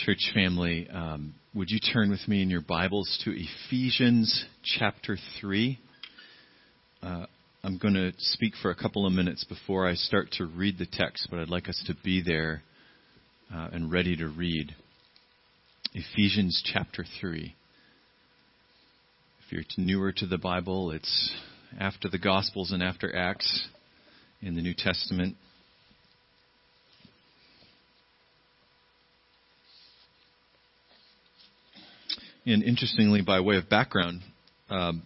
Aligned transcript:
Church 0.00 0.30
family, 0.32 0.88
um, 0.88 1.34
would 1.54 1.70
you 1.70 1.78
turn 1.78 2.08
with 2.08 2.26
me 2.26 2.40
in 2.40 2.48
your 2.48 2.62
Bibles 2.62 3.20
to 3.24 3.30
Ephesians 3.30 4.46
chapter 4.64 5.18
3? 5.38 5.78
Uh, 7.02 7.26
I'm 7.62 7.76
going 7.76 7.92
to 7.92 8.12
speak 8.16 8.54
for 8.62 8.70
a 8.70 8.74
couple 8.74 9.06
of 9.06 9.12
minutes 9.12 9.44
before 9.44 9.86
I 9.86 9.92
start 9.92 10.30
to 10.38 10.46
read 10.46 10.78
the 10.78 10.86
text, 10.90 11.28
but 11.30 11.38
I'd 11.38 11.50
like 11.50 11.68
us 11.68 11.80
to 11.88 11.94
be 12.02 12.22
there 12.22 12.62
uh, 13.54 13.68
and 13.70 13.92
ready 13.92 14.16
to 14.16 14.28
read. 14.28 14.74
Ephesians 15.92 16.62
chapter 16.64 17.04
3. 17.20 17.54
If 19.44 19.52
you're 19.52 19.62
newer 19.76 20.10
to 20.12 20.26
the 20.26 20.38
Bible, 20.38 20.90
it's 20.90 21.34
after 21.78 22.08
the 22.08 22.18
Gospels 22.18 22.72
and 22.72 22.82
after 22.82 23.14
Acts 23.14 23.68
in 24.40 24.54
the 24.54 24.62
New 24.62 24.74
Testament. 24.74 25.36
And 32.44 32.62
interestingly, 32.64 33.22
by 33.22 33.40
way 33.40 33.56
of 33.56 33.68
background, 33.68 34.20
because 34.68 34.88
um, 34.90 35.02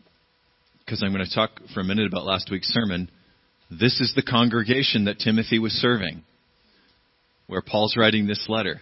I'm 1.03 1.13
going 1.13 1.27
to 1.27 1.35
talk 1.35 1.51
for 1.75 1.81
a 1.81 1.85
minute 1.85 2.07
about 2.07 2.25
last 2.25 2.51
week's 2.51 2.69
sermon, 2.69 3.11
this 3.71 4.01
is 4.01 4.15
the 4.17 4.23
congregation 4.23 5.05
that 5.05 5.19
Timothy 5.19 5.59
was 5.59 5.73
serving, 5.73 6.23
where 7.47 7.61
Paul's 7.61 7.95
writing 7.97 8.27
this 8.27 8.47
letter. 8.49 8.81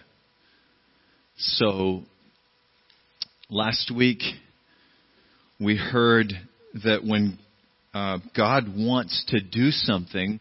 So, 1.37 2.03
last 3.49 3.91
week, 3.93 4.21
we 5.59 5.75
heard 5.75 6.31
that 6.85 7.03
when 7.03 7.37
uh, 7.93 8.19
God 8.35 8.73
wants 8.73 9.25
to 9.29 9.41
do 9.41 9.71
something 9.71 10.39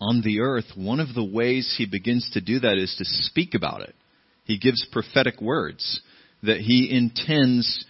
on 0.00 0.22
the 0.24 0.40
earth, 0.40 0.64
one 0.76 0.98
of 0.98 1.14
the 1.14 1.24
ways 1.24 1.74
he 1.76 1.84
begins 1.84 2.30
to 2.32 2.40
do 2.40 2.60
that 2.60 2.78
is 2.78 2.94
to 2.96 3.04
speak 3.04 3.52
about 3.54 3.82
it. 3.82 3.94
He 4.44 4.58
gives 4.58 4.86
prophetic 4.90 5.42
words 5.42 6.00
that 6.42 6.58
he 6.58 6.88
intends 6.90 7.84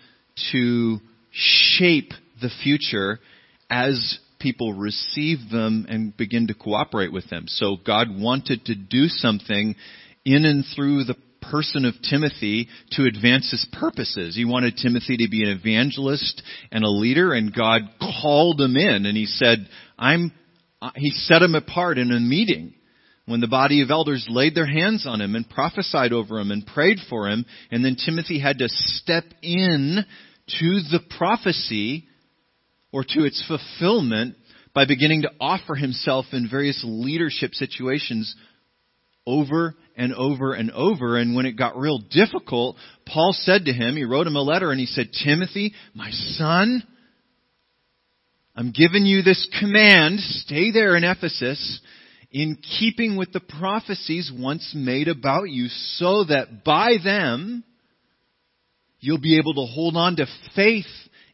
to 0.52 0.98
shape 1.30 2.12
the 2.40 2.50
future 2.62 3.20
as 3.68 4.18
people 4.40 4.72
receive 4.72 5.38
them 5.50 5.86
and 5.88 6.16
begin 6.16 6.48
to 6.48 6.54
cooperate 6.54 7.12
with 7.12 7.28
them. 7.30 7.44
So 7.46 7.76
God 7.84 8.08
wanted 8.10 8.64
to 8.66 8.74
do 8.74 9.06
something 9.06 9.76
in 10.24 10.44
and 10.44 10.64
through 10.74 11.04
the 11.04 11.16
person 11.42 11.84
of 11.84 11.94
Timothy 12.08 12.68
to 12.92 13.04
advance 13.04 13.50
his 13.50 13.66
purposes. 13.72 14.34
He 14.34 14.44
wanted 14.44 14.76
Timothy 14.76 15.18
to 15.18 15.28
be 15.30 15.42
an 15.42 15.50
evangelist 15.50 16.42
and 16.70 16.84
a 16.84 16.90
leader 16.90 17.32
and 17.32 17.54
God 17.54 17.82
called 17.98 18.60
him 18.60 18.76
in 18.76 19.06
and 19.06 19.16
he 19.16 19.26
said, 19.26 19.68
I'm, 19.98 20.32
he 20.96 21.10
set 21.10 21.42
him 21.42 21.54
apart 21.54 21.98
in 21.98 22.10
a 22.10 22.20
meeting 22.20 22.74
when 23.30 23.40
the 23.40 23.46
body 23.46 23.80
of 23.80 23.90
elders 23.90 24.26
laid 24.28 24.56
their 24.56 24.66
hands 24.66 25.06
on 25.06 25.20
him 25.20 25.36
and 25.36 25.48
prophesied 25.48 26.12
over 26.12 26.40
him 26.40 26.50
and 26.50 26.66
prayed 26.66 26.98
for 27.08 27.28
him, 27.28 27.46
and 27.70 27.84
then 27.84 27.94
Timothy 27.94 28.40
had 28.40 28.58
to 28.58 28.68
step 28.68 29.24
in 29.40 30.04
to 30.58 30.80
the 30.90 30.98
prophecy 31.16 32.08
or 32.92 33.04
to 33.04 33.24
its 33.24 33.42
fulfillment 33.46 34.34
by 34.74 34.84
beginning 34.84 35.22
to 35.22 35.30
offer 35.40 35.76
himself 35.76 36.26
in 36.32 36.50
various 36.50 36.82
leadership 36.84 37.54
situations 37.54 38.34
over 39.24 39.76
and 39.96 40.12
over 40.12 40.54
and 40.54 40.72
over. 40.72 41.16
And 41.16 41.36
when 41.36 41.46
it 41.46 41.52
got 41.52 41.76
real 41.78 41.98
difficult, 41.98 42.76
Paul 43.06 43.32
said 43.32 43.66
to 43.66 43.72
him, 43.72 43.96
he 43.96 44.04
wrote 44.04 44.26
him 44.26 44.34
a 44.34 44.42
letter 44.42 44.72
and 44.72 44.80
he 44.80 44.86
said, 44.86 45.10
Timothy, 45.24 45.72
my 45.94 46.10
son, 46.10 46.82
I'm 48.56 48.72
giving 48.72 49.06
you 49.06 49.22
this 49.22 49.48
command. 49.60 50.18
Stay 50.18 50.72
there 50.72 50.96
in 50.96 51.04
Ephesus 51.04 51.80
in 52.30 52.56
keeping 52.78 53.16
with 53.16 53.32
the 53.32 53.40
prophecies 53.40 54.30
once 54.34 54.72
made 54.74 55.08
about 55.08 55.50
you, 55.50 55.66
so 55.68 56.24
that 56.24 56.64
by 56.64 56.94
them 57.02 57.64
you'll 59.00 59.20
be 59.20 59.38
able 59.38 59.54
to 59.54 59.72
hold 59.72 59.96
on 59.96 60.16
to 60.16 60.26
faith 60.54 60.86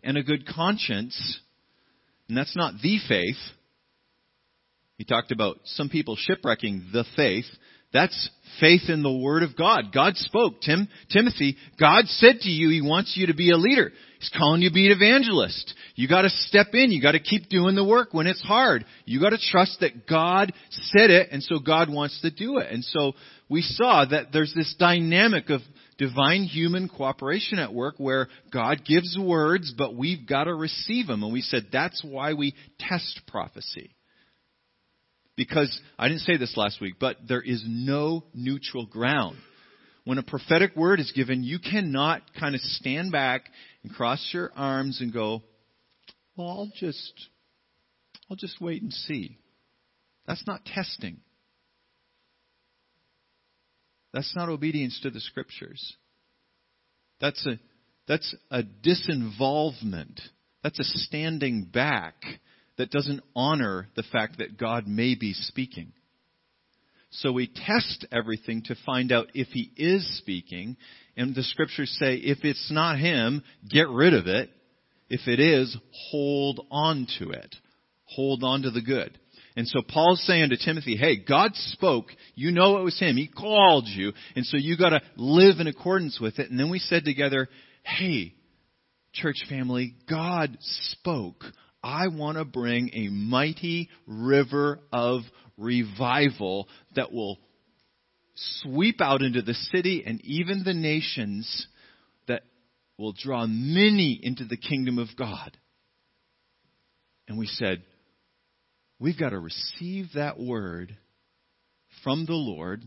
and 0.02 0.16
a 0.16 0.22
good 0.22 0.46
conscience. 0.46 1.40
And 2.28 2.36
that's 2.36 2.56
not 2.56 2.74
the 2.82 2.98
faith. 3.08 3.36
He 4.96 5.04
talked 5.04 5.32
about 5.32 5.58
some 5.64 5.88
people 5.88 6.16
shipwrecking 6.16 6.86
the 6.92 7.04
faith. 7.16 7.44
That's 7.92 8.30
faith 8.60 8.88
in 8.88 9.02
the 9.02 9.12
Word 9.12 9.42
of 9.42 9.56
God. 9.56 9.92
God 9.92 10.16
spoke. 10.16 10.60
Tim, 10.62 10.88
Timothy, 11.10 11.56
God 11.78 12.06
said 12.06 12.40
to 12.40 12.50
you 12.50 12.70
He 12.70 12.80
wants 12.80 13.14
you 13.16 13.26
to 13.26 13.34
be 13.34 13.50
a 13.50 13.56
leader. 13.56 13.92
He's 14.26 14.38
calling 14.38 14.62
you 14.62 14.70
to 14.70 14.74
be 14.74 14.86
an 14.86 14.92
evangelist. 14.92 15.74
You 15.94 16.08
gotta 16.08 16.30
step 16.30 16.68
in. 16.72 16.90
You 16.90 17.00
gotta 17.00 17.20
keep 17.20 17.48
doing 17.48 17.76
the 17.76 17.84
work 17.84 18.12
when 18.12 18.26
it's 18.26 18.42
hard. 18.42 18.84
You 19.04 19.20
gotta 19.20 19.38
trust 19.38 19.78
that 19.80 20.06
God 20.08 20.52
said 20.70 21.10
it, 21.10 21.28
and 21.30 21.42
so 21.42 21.60
God 21.60 21.88
wants 21.88 22.20
to 22.22 22.30
do 22.30 22.58
it. 22.58 22.72
And 22.72 22.82
so 22.84 23.12
we 23.48 23.62
saw 23.62 24.04
that 24.04 24.32
there's 24.32 24.52
this 24.54 24.74
dynamic 24.78 25.48
of 25.50 25.60
divine 25.96 26.42
human 26.42 26.88
cooperation 26.88 27.60
at 27.60 27.72
work 27.72 27.94
where 27.98 28.28
God 28.52 28.84
gives 28.84 29.16
words, 29.16 29.72
but 29.76 29.94
we've 29.94 30.26
gotta 30.26 30.54
receive 30.54 31.06
them. 31.06 31.22
And 31.22 31.32
we 31.32 31.42
said 31.42 31.66
that's 31.70 32.02
why 32.02 32.32
we 32.32 32.54
test 32.80 33.20
prophecy. 33.28 33.94
Because, 35.36 35.80
I 35.98 36.08
didn't 36.08 36.22
say 36.22 36.36
this 36.36 36.56
last 36.56 36.80
week, 36.80 36.94
but 36.98 37.16
there 37.28 37.42
is 37.42 37.62
no 37.64 38.24
neutral 38.34 38.86
ground. 38.86 39.36
When 40.06 40.18
a 40.18 40.22
prophetic 40.22 40.76
word 40.76 41.00
is 41.00 41.10
given, 41.12 41.42
you 41.42 41.58
cannot 41.58 42.22
kind 42.38 42.54
of 42.54 42.60
stand 42.60 43.10
back 43.10 43.50
and 43.86 43.94
cross 43.94 44.30
your 44.32 44.50
arms 44.56 45.00
and 45.00 45.12
go, 45.12 45.44
well, 46.36 46.48
I'll 46.48 46.72
just, 46.74 47.28
I'll 48.28 48.36
just 48.36 48.60
wait 48.60 48.82
and 48.82 48.92
see. 48.92 49.38
That's 50.26 50.44
not 50.44 50.64
testing. 50.64 51.18
That's 54.12 54.34
not 54.34 54.48
obedience 54.48 54.98
to 55.02 55.10
the 55.10 55.20
scriptures. 55.20 55.96
That's 57.20 57.46
a, 57.46 57.60
that's 58.08 58.34
a 58.50 58.62
disinvolvement. 58.62 60.20
That's 60.64 60.80
a 60.80 60.84
standing 60.84 61.70
back 61.72 62.16
that 62.78 62.90
doesn't 62.90 63.22
honor 63.36 63.88
the 63.94 64.02
fact 64.02 64.38
that 64.38 64.58
God 64.58 64.88
may 64.88 65.14
be 65.14 65.32
speaking. 65.32 65.92
So 67.10 67.32
we 67.32 67.46
test 67.46 68.06
everything 68.12 68.62
to 68.66 68.76
find 68.84 69.12
out 69.12 69.28
if 69.34 69.48
he 69.48 69.70
is 69.76 70.18
speaking. 70.18 70.76
And 71.16 71.34
the 71.34 71.42
scriptures 71.42 71.94
say 71.98 72.16
if 72.16 72.38
it's 72.42 72.70
not 72.70 72.98
him, 72.98 73.42
get 73.68 73.88
rid 73.88 74.14
of 74.14 74.26
it. 74.26 74.50
If 75.08 75.28
it 75.28 75.40
is, 75.40 75.76
hold 76.10 76.66
on 76.70 77.06
to 77.18 77.30
it. 77.30 77.54
Hold 78.04 78.42
on 78.42 78.62
to 78.62 78.70
the 78.70 78.82
good. 78.82 79.18
And 79.56 79.66
so 79.66 79.80
Paul's 79.80 80.22
saying 80.26 80.50
to 80.50 80.56
Timothy, 80.56 80.96
hey, 80.96 81.16
God 81.16 81.52
spoke. 81.54 82.06
You 82.34 82.50
know 82.50 82.78
it 82.78 82.84
was 82.84 82.98
him. 82.98 83.16
He 83.16 83.28
called 83.28 83.86
you. 83.86 84.12
And 84.34 84.44
so 84.44 84.58
you 84.58 84.76
gotta 84.76 85.00
live 85.16 85.60
in 85.60 85.66
accordance 85.66 86.20
with 86.20 86.38
it. 86.38 86.50
And 86.50 86.60
then 86.60 86.70
we 86.70 86.78
said 86.78 87.04
together, 87.04 87.48
hey, 87.82 88.34
church 89.14 89.36
family, 89.48 89.94
God 90.08 90.58
spoke. 90.60 91.42
I 91.82 92.08
want 92.08 92.36
to 92.36 92.44
bring 92.44 92.90
a 92.92 93.08
mighty 93.08 93.88
river 94.06 94.80
of 94.92 95.22
revival 95.56 96.68
that 96.94 97.12
will 97.12 97.38
sweep 98.34 99.00
out 99.00 99.22
into 99.22 99.42
the 99.42 99.54
city 99.54 100.04
and 100.06 100.20
even 100.24 100.62
the 100.64 100.74
nations 100.74 101.66
that 102.28 102.42
will 102.98 103.12
draw 103.12 103.46
many 103.46 104.18
into 104.22 104.44
the 104.44 104.56
kingdom 104.56 104.98
of 104.98 105.08
God. 105.18 105.56
And 107.28 107.38
we 107.38 107.46
said, 107.46 107.82
we've 108.98 109.18
got 109.18 109.30
to 109.30 109.38
receive 109.38 110.06
that 110.14 110.38
word 110.38 110.96
from 112.04 112.26
the 112.26 112.34
Lord. 112.34 112.84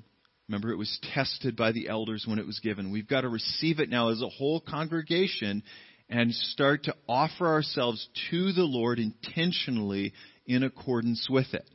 Remember, 0.48 0.72
it 0.72 0.78
was 0.78 1.00
tested 1.14 1.56
by 1.56 1.72
the 1.72 1.90
elders 1.90 2.26
when 2.28 2.40
it 2.40 2.46
was 2.48 2.60
given. 2.60 2.92
We've 2.92 3.08
got 3.08 3.22
to 3.22 3.30
receive 3.30 3.80
it 3.80 3.90
now 3.90 4.10
as 4.10 4.22
a 4.22 4.30
whole 4.30 4.62
congregation 4.62 5.64
and 6.10 6.34
start 6.34 6.86
to 6.86 6.96
offer 7.08 7.48
ourselves 7.48 8.08
to 8.32 8.52
the 8.54 8.64
Lord 8.64 9.00
intentionally 9.00 10.14
in 10.46 10.64
accordance 10.64 11.28
with 11.30 11.54
it. 11.54 11.70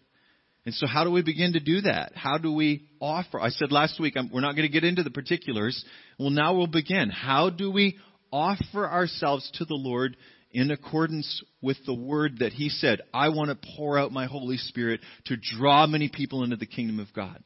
And 0.66 0.74
so 0.74 0.86
how 0.86 1.04
do 1.04 1.10
we 1.10 1.22
begin 1.22 1.52
to 1.52 1.60
do 1.60 1.82
that? 1.82 2.12
How 2.14 2.38
do 2.38 2.52
we 2.52 2.88
offer? 3.00 3.38
I 3.38 3.50
said 3.50 3.70
last 3.70 4.00
week, 4.00 4.14
we're 4.32 4.40
not 4.40 4.56
going 4.56 4.66
to 4.66 4.72
get 4.72 4.84
into 4.84 5.02
the 5.02 5.10
particulars. 5.10 5.84
Well, 6.18 6.30
now 6.30 6.54
we'll 6.54 6.66
begin. 6.66 7.10
How 7.10 7.50
do 7.50 7.70
we 7.70 7.98
offer 8.32 8.88
ourselves 8.88 9.50
to 9.54 9.66
the 9.66 9.74
Lord 9.74 10.16
in 10.52 10.70
accordance 10.70 11.42
with 11.60 11.76
the 11.84 11.94
word 11.94 12.38
that 12.38 12.52
He 12.52 12.70
said, 12.70 13.02
I 13.12 13.28
want 13.28 13.50
to 13.50 13.68
pour 13.76 13.98
out 13.98 14.10
my 14.10 14.26
Holy 14.26 14.56
Spirit 14.56 15.00
to 15.26 15.36
draw 15.36 15.86
many 15.86 16.08
people 16.08 16.44
into 16.44 16.56
the 16.56 16.66
kingdom 16.66 16.98
of 16.98 17.12
God? 17.12 17.42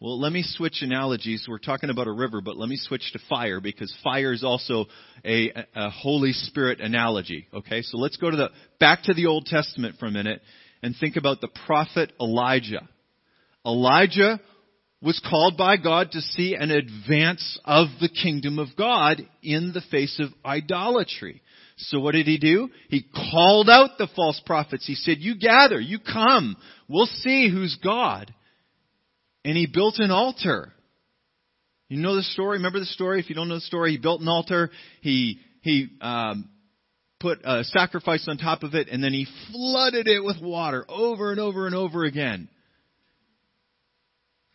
Well, 0.00 0.20
let 0.20 0.32
me 0.32 0.42
switch 0.42 0.82
analogies. 0.82 1.46
We're 1.48 1.58
talking 1.58 1.88
about 1.88 2.06
a 2.06 2.12
river, 2.12 2.42
but 2.42 2.58
let 2.58 2.68
me 2.68 2.76
switch 2.76 3.12
to 3.12 3.18
fire 3.30 3.60
because 3.60 3.94
fire 4.04 4.32
is 4.32 4.44
also 4.44 4.86
a, 5.24 5.50
a 5.74 5.88
Holy 5.88 6.32
Spirit 6.32 6.80
analogy. 6.80 7.48
Okay, 7.54 7.80
so 7.80 7.96
let's 7.96 8.18
go 8.18 8.30
to 8.30 8.36
the 8.36 8.50
back 8.78 9.04
to 9.04 9.14
the 9.14 9.26
Old 9.26 9.46
Testament 9.46 9.96
for 9.98 10.04
a 10.04 10.10
minute 10.10 10.42
and 10.86 10.94
think 10.94 11.16
about 11.16 11.40
the 11.40 11.48
prophet 11.66 12.12
Elijah. 12.20 12.88
Elijah 13.66 14.40
was 15.02 15.20
called 15.28 15.56
by 15.56 15.76
God 15.76 16.12
to 16.12 16.20
see 16.20 16.54
an 16.54 16.70
advance 16.70 17.58
of 17.64 17.88
the 18.00 18.08
kingdom 18.08 18.60
of 18.60 18.68
God 18.78 19.20
in 19.42 19.72
the 19.74 19.80
face 19.90 20.20
of 20.20 20.28
idolatry. 20.44 21.42
So 21.76 21.98
what 21.98 22.12
did 22.12 22.26
he 22.26 22.38
do? 22.38 22.68
He 22.88 23.04
called 23.32 23.68
out 23.68 23.98
the 23.98 24.06
false 24.14 24.40
prophets. 24.46 24.86
He 24.86 24.94
said, 24.94 25.16
you 25.18 25.36
gather, 25.36 25.80
you 25.80 25.98
come, 25.98 26.54
we'll 26.88 27.06
see 27.06 27.50
who's 27.50 27.76
God. 27.82 28.32
And 29.44 29.56
he 29.56 29.66
built 29.66 29.96
an 29.98 30.12
altar. 30.12 30.72
You 31.88 32.00
know 32.00 32.14
the 32.14 32.22
story? 32.22 32.58
Remember 32.58 32.78
the 32.78 32.86
story? 32.86 33.18
If 33.18 33.28
you 33.28 33.34
don't 33.34 33.48
know 33.48 33.56
the 33.56 33.60
story, 33.62 33.90
he 33.90 33.98
built 33.98 34.20
an 34.20 34.28
altar. 34.28 34.70
He, 35.00 35.40
he, 35.62 35.88
um, 36.00 36.48
put 37.26 37.40
a 37.44 37.64
sacrifice 37.64 38.24
on 38.28 38.38
top 38.38 38.62
of 38.62 38.74
it 38.74 38.86
and 38.88 39.02
then 39.02 39.12
he 39.12 39.26
flooded 39.50 40.06
it 40.06 40.22
with 40.22 40.40
water 40.40 40.84
over 40.88 41.32
and 41.32 41.40
over 41.40 41.66
and 41.66 41.74
over 41.74 42.04
again. 42.04 42.48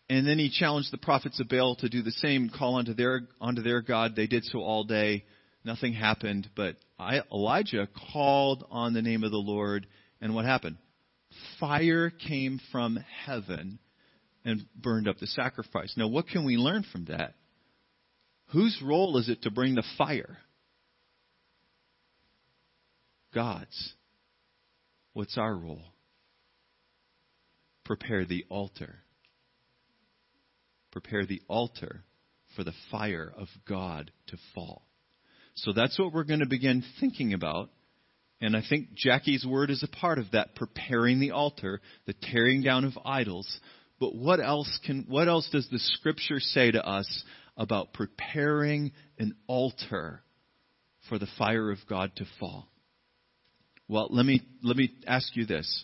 And 0.10 0.26
then 0.26 0.40
he 0.40 0.50
challenged 0.50 0.92
the 0.92 0.98
prophets 0.98 1.42
of 1.42 1.50
Baal 1.50 1.76
to 1.78 1.90
do 1.90 2.02
the 2.02 2.12
same, 2.12 2.50
call 2.50 2.76
onto 2.76 2.94
their, 2.94 3.22
onto 3.42 3.62
their 3.62 3.82
God. 3.82 4.16
They 4.16 4.28
did 4.28 4.46
so 4.46 4.60
all 4.60 4.86
day. 4.86 5.26
Nothing 5.66 5.92
happened, 5.92 6.50
but 6.56 6.78
I, 6.98 7.22
Elijah 7.32 7.90
called 8.14 8.66
on 8.72 8.94
the 8.94 9.02
name 9.02 9.26
of 9.26 9.32
the 9.32 9.38
Lord, 9.38 9.86
and 10.22 10.34
what 10.34 10.46
happened? 10.46 10.78
Fire 11.60 12.10
came 12.10 12.60
from 12.72 13.04
heaven 13.26 13.80
and 14.46 14.66
burned 14.76 15.10
up 15.10 15.18
the 15.20 15.28
sacrifice. 15.28 15.94
Now, 15.98 16.08
what 16.08 16.28
can 16.28 16.46
we 16.46 16.56
learn 16.56 16.86
from 16.90 17.06
that? 17.06 17.36
Whose 18.48 18.82
role 18.82 19.18
is 19.18 19.30
it 19.30 19.44
to 19.44 19.52
bring 19.52 19.76
the 19.76 19.84
fire? 19.98 20.38
God's. 23.34 23.94
What's 25.14 25.38
our 25.38 25.54
role? 25.54 25.84
Prepare 27.86 28.26
the 28.26 28.46
altar. 28.50 29.00
Prepare 30.92 31.26
the 31.26 31.42
altar 31.48 32.04
for 32.56 32.64
the 32.64 32.74
fire 32.90 33.32
of 33.38 33.48
God 33.68 34.12
to 34.28 34.38
fall. 34.54 34.84
So 35.56 35.74
that's 35.74 35.98
what 36.00 36.14
we're 36.14 36.24
going 36.24 36.40
to 36.40 36.46
begin 36.46 36.84
thinking 37.00 37.34
about. 37.34 37.70
And 38.40 38.56
I 38.56 38.64
think 38.68 38.94
Jackie's 38.96 39.46
word 39.46 39.70
is 39.70 39.84
a 39.84 39.96
part 39.96 40.18
of 40.18 40.32
that, 40.32 40.56
preparing 40.56 41.20
the 41.20 41.32
altar, 41.32 41.82
the 42.08 42.16
tearing 42.32 42.62
down 42.62 42.86
of 42.86 42.98
idols. 43.06 43.48
But 44.00 44.16
what 44.16 44.40
else 44.40 44.80
can, 44.86 45.06
what 45.08 45.28
else 45.28 45.48
does 45.52 45.68
the 45.70 45.80
scripture 45.80 46.40
say 46.40 46.72
to 46.72 46.86
us 46.86 47.24
about 47.56 47.94
preparing 47.94 48.94
an 49.20 49.36
altar 49.48 50.24
for 51.08 51.20
the 51.20 51.28
fire 51.38 51.70
of 51.70 51.78
God 51.88 52.12
to 52.16 52.26
fall? 52.40 52.71
Well, 53.92 54.08
let 54.10 54.26
me, 54.26 54.42
let 54.64 54.78
me 54.78 54.90
ask 55.06 55.36
you 55.36 55.46
this, 55.46 55.84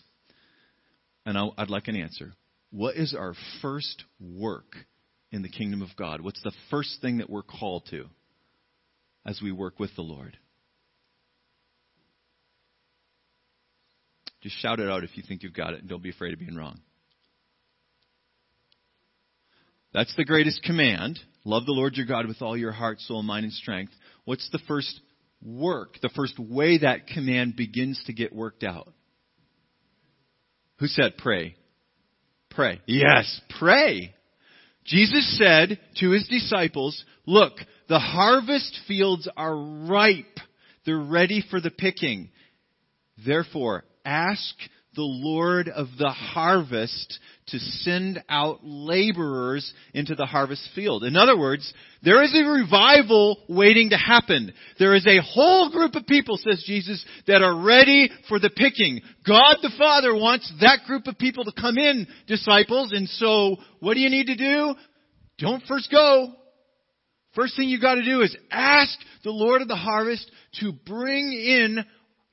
and 1.26 1.36
i 1.36 1.42
would 1.58 1.68
like 1.68 1.88
an 1.88 1.96
answer. 1.96 2.32
What 2.70 2.96
is 2.96 3.14
our 3.14 3.34
first 3.60 4.02
work 4.18 4.76
in 5.30 5.42
the 5.42 5.50
kingdom 5.50 5.82
of 5.82 5.90
God? 5.94 6.22
What's 6.22 6.42
the 6.42 6.54
first 6.70 7.02
thing 7.02 7.18
that 7.18 7.28
we're 7.28 7.42
called 7.42 7.84
to 7.90 8.06
as 9.26 9.42
we 9.42 9.52
work 9.52 9.78
with 9.78 9.94
the 9.94 10.00
Lord? 10.00 10.38
Just 14.40 14.56
shout 14.56 14.80
it 14.80 14.88
out 14.88 15.04
if 15.04 15.14
you 15.14 15.22
think 15.28 15.42
you've 15.42 15.52
got 15.52 15.74
it, 15.74 15.80
and 15.80 15.88
don't 15.90 16.02
be 16.02 16.08
afraid 16.08 16.32
of 16.32 16.38
being 16.38 16.56
wrong. 16.56 16.80
That's 19.92 20.16
the 20.16 20.24
greatest 20.24 20.62
command. 20.62 21.18
Love 21.44 21.66
the 21.66 21.72
Lord 21.72 21.94
your 21.94 22.06
God 22.06 22.26
with 22.26 22.40
all 22.40 22.56
your 22.56 22.72
heart, 22.72 23.00
soul, 23.00 23.22
mind, 23.22 23.44
and 23.44 23.52
strength. 23.52 23.92
What's 24.24 24.48
the 24.48 24.60
first 24.66 24.98
work, 25.42 25.98
the 26.00 26.10
first 26.14 26.38
way 26.38 26.78
that 26.78 27.06
command 27.06 27.56
begins 27.56 28.02
to 28.06 28.12
get 28.12 28.34
worked 28.34 28.64
out? 28.64 28.92
Who 30.78 30.86
said 30.86 31.16
pray? 31.18 31.56
Pray. 32.50 32.80
Yes, 32.86 33.40
pray. 33.58 34.14
Jesus 34.84 35.38
said 35.38 35.78
to 36.00 36.10
his 36.10 36.26
disciples, 36.28 37.04
look, 37.26 37.52
the 37.88 37.98
harvest 37.98 38.78
fields 38.86 39.28
are 39.36 39.56
ripe. 39.56 40.38
They're 40.86 40.98
ready 40.98 41.44
for 41.50 41.60
the 41.60 41.70
picking. 41.70 42.30
Therefore, 43.24 43.84
ask 44.04 44.54
the 44.94 45.02
Lord 45.02 45.68
of 45.68 45.86
the 45.98 46.10
harvest 46.10 47.18
to 47.48 47.58
send 47.58 48.22
out 48.28 48.60
laborers 48.62 49.72
into 49.94 50.14
the 50.14 50.26
harvest 50.26 50.68
field. 50.74 51.04
In 51.04 51.16
other 51.16 51.38
words, 51.38 51.72
there 52.02 52.22
is 52.22 52.34
a 52.34 52.48
revival 52.48 53.38
waiting 53.48 53.90
to 53.90 53.96
happen. 53.96 54.52
There 54.78 54.94
is 54.94 55.06
a 55.06 55.22
whole 55.22 55.70
group 55.70 55.94
of 55.94 56.06
people, 56.06 56.36
says 56.36 56.64
Jesus, 56.66 57.04
that 57.26 57.42
are 57.42 57.62
ready 57.62 58.10
for 58.28 58.38
the 58.38 58.50
picking. 58.50 59.00
God 59.26 59.56
the 59.62 59.72
Father 59.78 60.14
wants 60.14 60.52
that 60.60 60.80
group 60.86 61.06
of 61.06 61.18
people 61.18 61.44
to 61.44 61.52
come 61.52 61.78
in, 61.78 62.06
disciples, 62.26 62.92
and 62.92 63.08
so 63.08 63.56
what 63.80 63.94
do 63.94 64.00
you 64.00 64.10
need 64.10 64.26
to 64.26 64.36
do? 64.36 64.74
Don't 65.38 65.62
first 65.66 65.90
go. 65.90 66.32
First 67.34 67.56
thing 67.56 67.68
you 67.68 67.80
gotta 67.80 68.04
do 68.04 68.22
is 68.22 68.36
ask 68.50 68.98
the 69.22 69.30
Lord 69.30 69.62
of 69.62 69.68
the 69.68 69.76
harvest 69.76 70.28
to 70.60 70.72
bring 70.72 71.32
in 71.32 71.84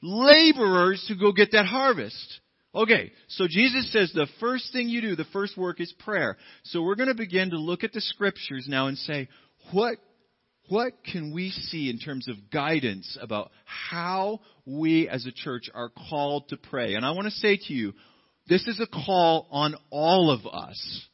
laborers 0.02 1.04
to 1.08 1.16
go 1.16 1.32
get 1.32 1.52
that 1.52 1.66
harvest. 1.66 2.40
Okay, 2.76 3.14
so 3.30 3.48
Jesus 3.48 3.90
says 3.94 4.12
the 4.14 4.28
first 4.42 4.74
thing 4.74 4.90
you 4.90 5.00
do, 5.00 5.16
the 5.16 5.24
first 5.32 5.58
work 5.58 5.80
is 5.80 5.94
prayer. 6.00 6.36
So 6.66 6.84
we're 6.84 6.96
going 6.96 7.08
to 7.08 7.16
begin 7.16 7.52
to 7.52 7.58
look 7.58 7.86
at 7.86 7.94
the 7.94 8.02
scriptures 8.02 8.66
now 8.68 8.88
and 8.88 8.98
say, 8.98 9.30
what, 9.72 9.96
what 10.68 10.92
can 11.10 11.34
we 11.34 11.52
see 11.52 11.90
in 11.90 12.00
terms 12.00 12.28
of 12.28 12.52
guidance 12.52 13.18
about 13.22 13.52
how 13.64 14.42
we 14.66 15.08
as 15.08 15.26
a 15.26 15.32
church 15.32 15.70
are 15.74 15.90
called 16.10 16.50
to 16.50 16.58
pray? 16.58 16.96
And 16.96 17.06
I 17.06 17.12
want 17.12 17.28
to 17.28 17.32
say 17.32 17.56
to 17.56 17.74
you, 17.74 17.94
this 18.50 18.68
is 18.68 18.82
a 18.82 18.88
call 18.88 19.48
on 19.52 19.76
all 19.90 20.30
of 20.30 20.46
us. 20.46 21.06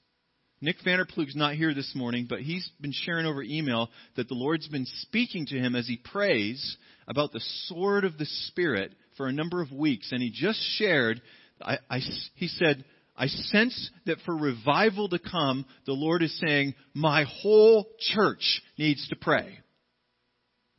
Nick 0.62 0.78
Vanderplug's 0.86 1.36
not 1.36 1.56
here 1.56 1.76
this 1.76 1.94
morning, 1.96 2.26
but 2.28 2.42
he's 2.42 2.68
been 2.82 2.94
sharing 2.94 3.28
over 3.28 3.44
email 3.44 3.90
that 4.16 4.28
the 4.28 4.34
Lord's 4.34 4.68
been 4.68 4.88
speaking 5.02 5.46
to 5.48 5.60
him 5.60 5.76
as 5.76 5.88
he 5.88 5.98
prays 5.98 6.78
about 7.08 7.32
the 7.32 7.42
sword 7.66 8.04
of 8.04 8.18
the 8.18 8.26
Spirit 8.26 8.94
for 9.16 9.28
a 9.28 9.34
number 9.34 9.62
of 9.62 9.72
weeks. 9.72 10.12
And 10.12 10.22
he 10.22 10.32
just 10.32 10.60
shared 10.78 11.22
I, 11.64 11.80
I, 11.90 12.00
he 12.36 12.48
said, 12.48 12.84
I 13.16 13.28
sense 13.28 13.92
that 14.06 14.20
for 14.26 14.36
revival 14.36 15.10
to 15.10 15.20
come, 15.20 15.66
the 15.86 15.94
Lord 15.94 16.24
is 16.24 16.38
saying, 16.40 16.74
my 16.94 17.26
whole 17.42 17.88
church 18.00 18.62
needs 18.78 19.08
to 19.10 19.16
pray. 19.16 19.60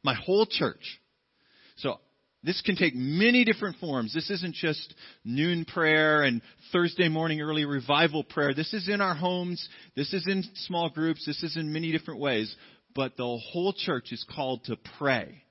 My 0.02 0.14
whole 0.14 0.46
church. 0.46 1.00
So, 1.76 1.98
this 2.44 2.60
can 2.62 2.74
take 2.74 2.94
many 2.96 3.44
different 3.44 3.76
forms. 3.76 4.12
This 4.12 4.28
isn't 4.28 4.56
just 4.56 4.94
noon 5.24 5.64
prayer 5.64 6.22
and 6.22 6.42
Thursday 6.72 7.08
morning 7.08 7.40
early 7.40 7.64
revival 7.64 8.24
prayer. 8.24 8.52
This 8.52 8.74
is 8.74 8.88
in 8.88 9.00
our 9.00 9.14
homes. 9.14 9.68
This 9.94 10.12
is 10.12 10.26
in 10.26 10.42
small 10.66 10.90
groups. 10.90 11.24
This 11.24 11.40
is 11.44 11.56
in 11.56 11.72
many 11.72 11.92
different 11.92 12.18
ways. 12.18 12.52
But 12.96 13.16
the 13.16 13.38
whole 13.52 13.72
church 13.72 14.10
is 14.10 14.26
called 14.34 14.64
to 14.64 14.76
pray. 14.98 15.44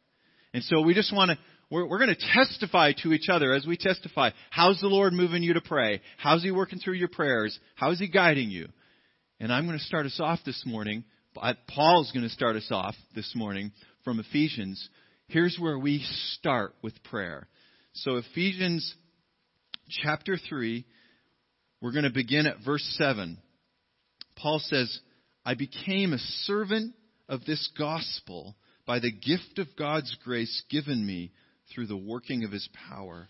And 0.54 0.64
so 0.64 0.82
we 0.82 0.94
just 0.94 1.16
want 1.16 1.32
to 1.32 1.38
we're, 1.72 1.88
we're 1.88 1.98
going 1.98 2.14
to 2.14 2.34
testify 2.34 2.92
to 3.02 3.14
each 3.14 3.30
other 3.30 3.54
as 3.54 3.66
we 3.66 3.78
testify. 3.78 4.32
How's 4.50 4.80
the 4.82 4.88
Lord 4.88 5.14
moving 5.14 5.42
you 5.42 5.54
to 5.54 5.62
pray? 5.62 6.02
How's 6.18 6.44
He 6.44 6.52
working 6.52 6.80
through 6.80 6.96
your 6.96 7.08
prayers? 7.08 7.58
How's 7.76 7.98
He 7.98 8.10
guiding 8.10 8.52
you? 8.52 8.68
And 9.40 9.52
I'm 9.52 9.66
going 9.66 9.80
to 9.80 9.84
start 9.84 10.06
us 10.06 10.20
off 10.20 10.40
this 10.46 10.64
morning. 10.66 11.06
Paul's 11.74 12.12
going 12.12 12.24
to 12.24 12.30
start 12.30 12.58
us 12.58 12.68
off 12.70 12.96
this 13.16 13.32
morning 13.36 13.72
from 14.04 14.20
Ephesians. 14.20 14.90
Here's 15.28 15.58
where 15.60 15.80
we 15.80 16.06
start 16.34 16.76
with 16.84 17.02
prayer. 17.04 17.48
So 17.94 18.18
Ephesians 18.18 18.94
chapter 20.04 20.38
3, 20.50 20.86
we're 21.82 21.94
going 21.94 22.04
to 22.04 22.12
begin 22.12 22.48
at 22.48 22.58
verse 22.66 22.86
7. 23.00 23.38
Paul 24.36 24.60
says, 24.60 25.00
I 25.46 25.56
became 25.56 26.14
a 26.14 26.18
servant 26.44 26.94
of 27.30 27.46
this 27.46 27.72
gospel 27.78 28.56
by 28.86 29.00
the 29.00 29.12
gift 29.12 29.58
of 29.58 29.68
God's 29.78 30.16
grace 30.24 30.64
given 30.70 31.06
me 31.06 31.32
through 31.74 31.88
the 31.88 31.98
working 31.98 32.44
of 32.44 32.52
his 32.52 32.68
power. 32.90 33.30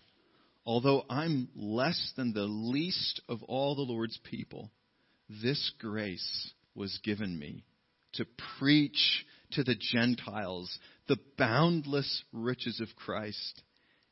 Although 0.64 1.04
I'm 1.08 1.48
less 1.56 2.12
than 2.16 2.32
the 2.32 2.44
least 2.44 3.20
of 3.28 3.42
all 3.44 3.74
the 3.74 3.82
Lord's 3.82 4.18
people, 4.18 4.70
this 5.28 5.72
grace 5.78 6.52
was 6.74 7.00
given 7.02 7.38
me 7.38 7.64
to 8.14 8.26
preach 8.58 9.24
to 9.52 9.64
the 9.64 9.74
Gentiles 9.74 10.78
the 11.08 11.18
boundless 11.36 12.24
riches 12.32 12.80
of 12.80 12.94
Christ 12.96 13.62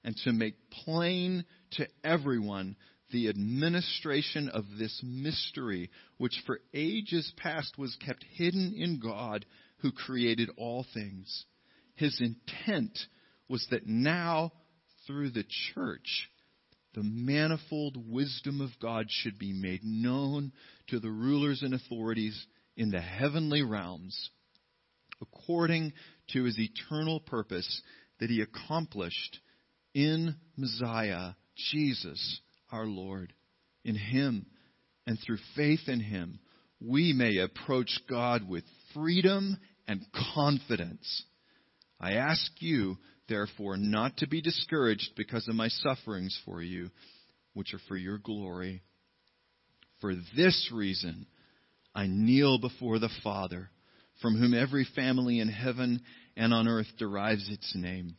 and 0.03 0.17
to 0.25 0.33
make 0.33 0.55
plain 0.71 1.45
to 1.73 1.87
everyone 2.03 2.77
the 3.11 3.29
administration 3.29 4.49
of 4.49 4.65
this 4.79 5.01
mystery, 5.05 5.91
which 6.19 6.43
for 6.47 6.61
ages 6.73 7.33
past 7.37 7.77
was 7.77 7.97
kept 8.05 8.25
hidden 8.35 8.75
in 8.77 9.01
God 9.01 9.45
who 9.79 9.93
created 9.93 10.51
all 10.57 10.87
things. 10.95 11.45
His 11.95 12.21
intent 12.21 12.99
was 13.51 13.67
that 13.73 13.87
now, 13.87 14.53
through 15.07 15.31
the 15.31 15.45
church, 15.75 16.29
the 16.95 17.03
manifold 17.03 17.97
wisdom 18.09 18.61
of 18.61 18.71
God 18.81 19.07
should 19.09 19.39
be 19.39 19.53
made 19.53 19.83
known 19.83 20.53
to 20.89 21.01
the 21.01 21.11
rulers 21.11 21.63
and 21.63 21.75
authorities 21.75 22.47
in 22.77 22.91
the 22.91 23.01
heavenly 23.01 23.63
realms, 23.63 24.31
according 25.21 25.93
to 26.33 26.45
his 26.45 26.59
eternal 26.59 27.19
purpose 27.19 27.83
that 28.21 28.31
he 28.31 28.41
accomplished 28.41 29.41
in 29.95 30.37
Messiah, 30.57 31.33
Jesus 31.73 32.41
our 32.71 32.87
Lord. 32.87 33.33
In 33.85 33.97
him 33.97 34.47
and 35.07 35.19
through 35.19 35.39
faith 35.57 35.89
in 35.89 35.99
him, 36.01 36.39
we 36.81 37.13
may 37.13 37.39
approach 37.39 37.99
God 38.09 38.49
with 38.49 38.65
freedom 38.95 39.59
and 39.89 40.07
confidence. 40.35 41.25
I 42.01 42.13
ask 42.13 42.51
you 42.61 42.97
therefore, 43.31 43.79
not 43.79 44.19
to 44.19 44.29
be 44.29 44.43
discouraged 44.43 45.13
because 45.17 45.49
of 45.49 45.55
my 45.55 45.69
sufferings 45.69 46.39
for 46.45 46.61
you, 46.61 46.91
which 47.55 47.73
are 47.73 47.81
for 47.89 47.97
your 47.97 48.19
glory. 48.19 48.83
For 50.03 50.15
this 50.37 50.71
reason, 50.75 51.27
I 51.95 52.07
kneel 52.07 52.59
before 52.59 52.99
the 52.99 53.11
Father, 53.25 53.71
from 54.21 54.39
whom 54.39 54.53
every 54.53 54.87
family 54.95 55.41
in 55.41 55.49
heaven 55.49 56.03
and 56.37 56.53
on 56.53 56.69
earth 56.69 56.89
derives 56.99 57.49
its 57.49 57.75
name. 57.75 58.17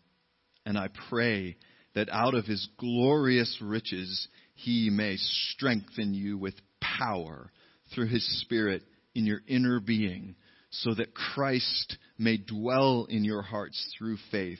And 0.65 0.77
I 0.77 0.89
pray 1.09 1.57
that 1.93 2.09
out 2.11 2.33
of 2.33 2.45
his 2.45 2.67
glorious 2.77 3.57
riches 3.61 4.27
he 4.55 4.89
may 4.89 5.17
strengthen 5.17 6.13
you 6.13 6.37
with 6.37 6.55
power 6.79 7.51
through 7.93 8.07
his 8.07 8.41
Spirit 8.41 8.83
in 9.13 9.25
your 9.25 9.41
inner 9.47 9.79
being, 9.79 10.35
so 10.69 10.93
that 10.93 11.13
Christ 11.13 11.97
may 12.17 12.37
dwell 12.37 13.05
in 13.09 13.25
your 13.25 13.41
hearts 13.41 13.93
through 13.97 14.17
faith. 14.31 14.59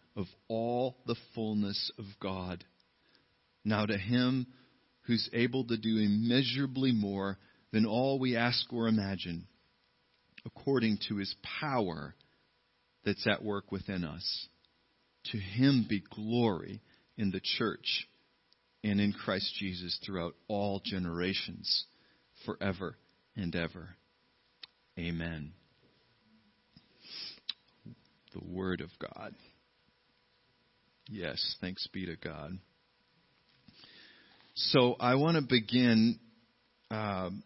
of 0.15 0.25
all 0.47 0.97
the 1.05 1.15
fullness 1.33 1.91
of 1.97 2.05
God. 2.21 2.63
Now 3.63 3.85
to 3.85 3.97
him 3.97 4.47
who's 5.03 5.29
able 5.33 5.65
to 5.65 5.77
do 5.77 5.97
immeasurably 5.97 6.91
more 6.91 7.37
than 7.71 7.85
all 7.85 8.19
we 8.19 8.35
ask 8.35 8.71
or 8.71 8.87
imagine, 8.87 9.47
according 10.45 10.99
to 11.07 11.17
his 11.17 11.33
power 11.59 12.15
that's 13.05 13.25
at 13.27 13.43
work 13.43 13.71
within 13.71 14.03
us. 14.03 14.47
To 15.31 15.37
him 15.37 15.85
be 15.87 16.03
glory 16.13 16.81
in 17.17 17.31
the 17.31 17.41
church 17.57 18.07
and 18.83 18.99
in 18.99 19.13
Christ 19.13 19.53
Jesus 19.59 19.99
throughout 20.03 20.35
all 20.47 20.81
generations, 20.83 21.85
forever 22.45 22.97
and 23.35 23.55
ever. 23.55 23.89
Amen. 24.97 25.53
The 28.33 28.43
Word 28.43 28.81
of 28.81 28.89
God. 28.99 29.35
Yes, 31.13 31.57
thanks 31.59 31.85
be 31.87 32.05
to 32.05 32.15
God. 32.15 32.57
So 34.55 34.95
I 34.97 35.15
want 35.15 35.35
to 35.35 35.41
begin 35.41 36.17
um, 36.89 37.43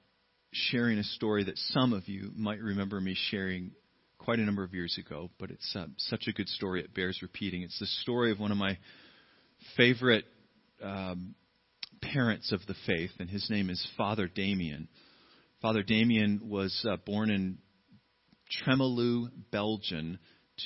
sharing 0.53 0.99
a 0.99 1.03
story 1.03 1.45
that 1.45 1.57
some 1.57 1.91
of 1.91 2.07
you 2.07 2.29
might 2.35 2.59
remember 2.59 3.01
me 3.01 3.15
sharing 3.31 3.71
quite 4.19 4.37
a 4.37 4.43
number 4.43 4.63
of 4.63 4.75
years 4.75 4.99
ago, 5.03 5.31
but 5.39 5.49
it's 5.49 5.75
uh, 5.75 5.87
such 5.97 6.25
a 6.27 6.31
good 6.31 6.47
story 6.47 6.81
it 6.81 6.93
bears 6.93 7.23
repeating. 7.23 7.63
It's 7.63 7.79
the 7.79 7.87
story 7.87 8.31
of 8.31 8.39
one 8.39 8.51
of 8.51 8.57
my 8.57 8.77
favorite 9.75 10.25
um, 10.83 11.33
parents 12.03 12.51
of 12.51 12.59
the 12.67 12.75
faith, 12.85 13.11
and 13.19 13.27
his 13.27 13.49
name 13.49 13.71
is 13.71 13.83
Father 13.97 14.27
Damien. 14.27 14.87
Father 15.63 15.81
Damien 15.81 16.49
was 16.49 16.85
uh, 16.87 16.97
born 17.03 17.31
in 17.31 17.57
Tremelo, 18.63 19.27
Belgium, 19.51 20.19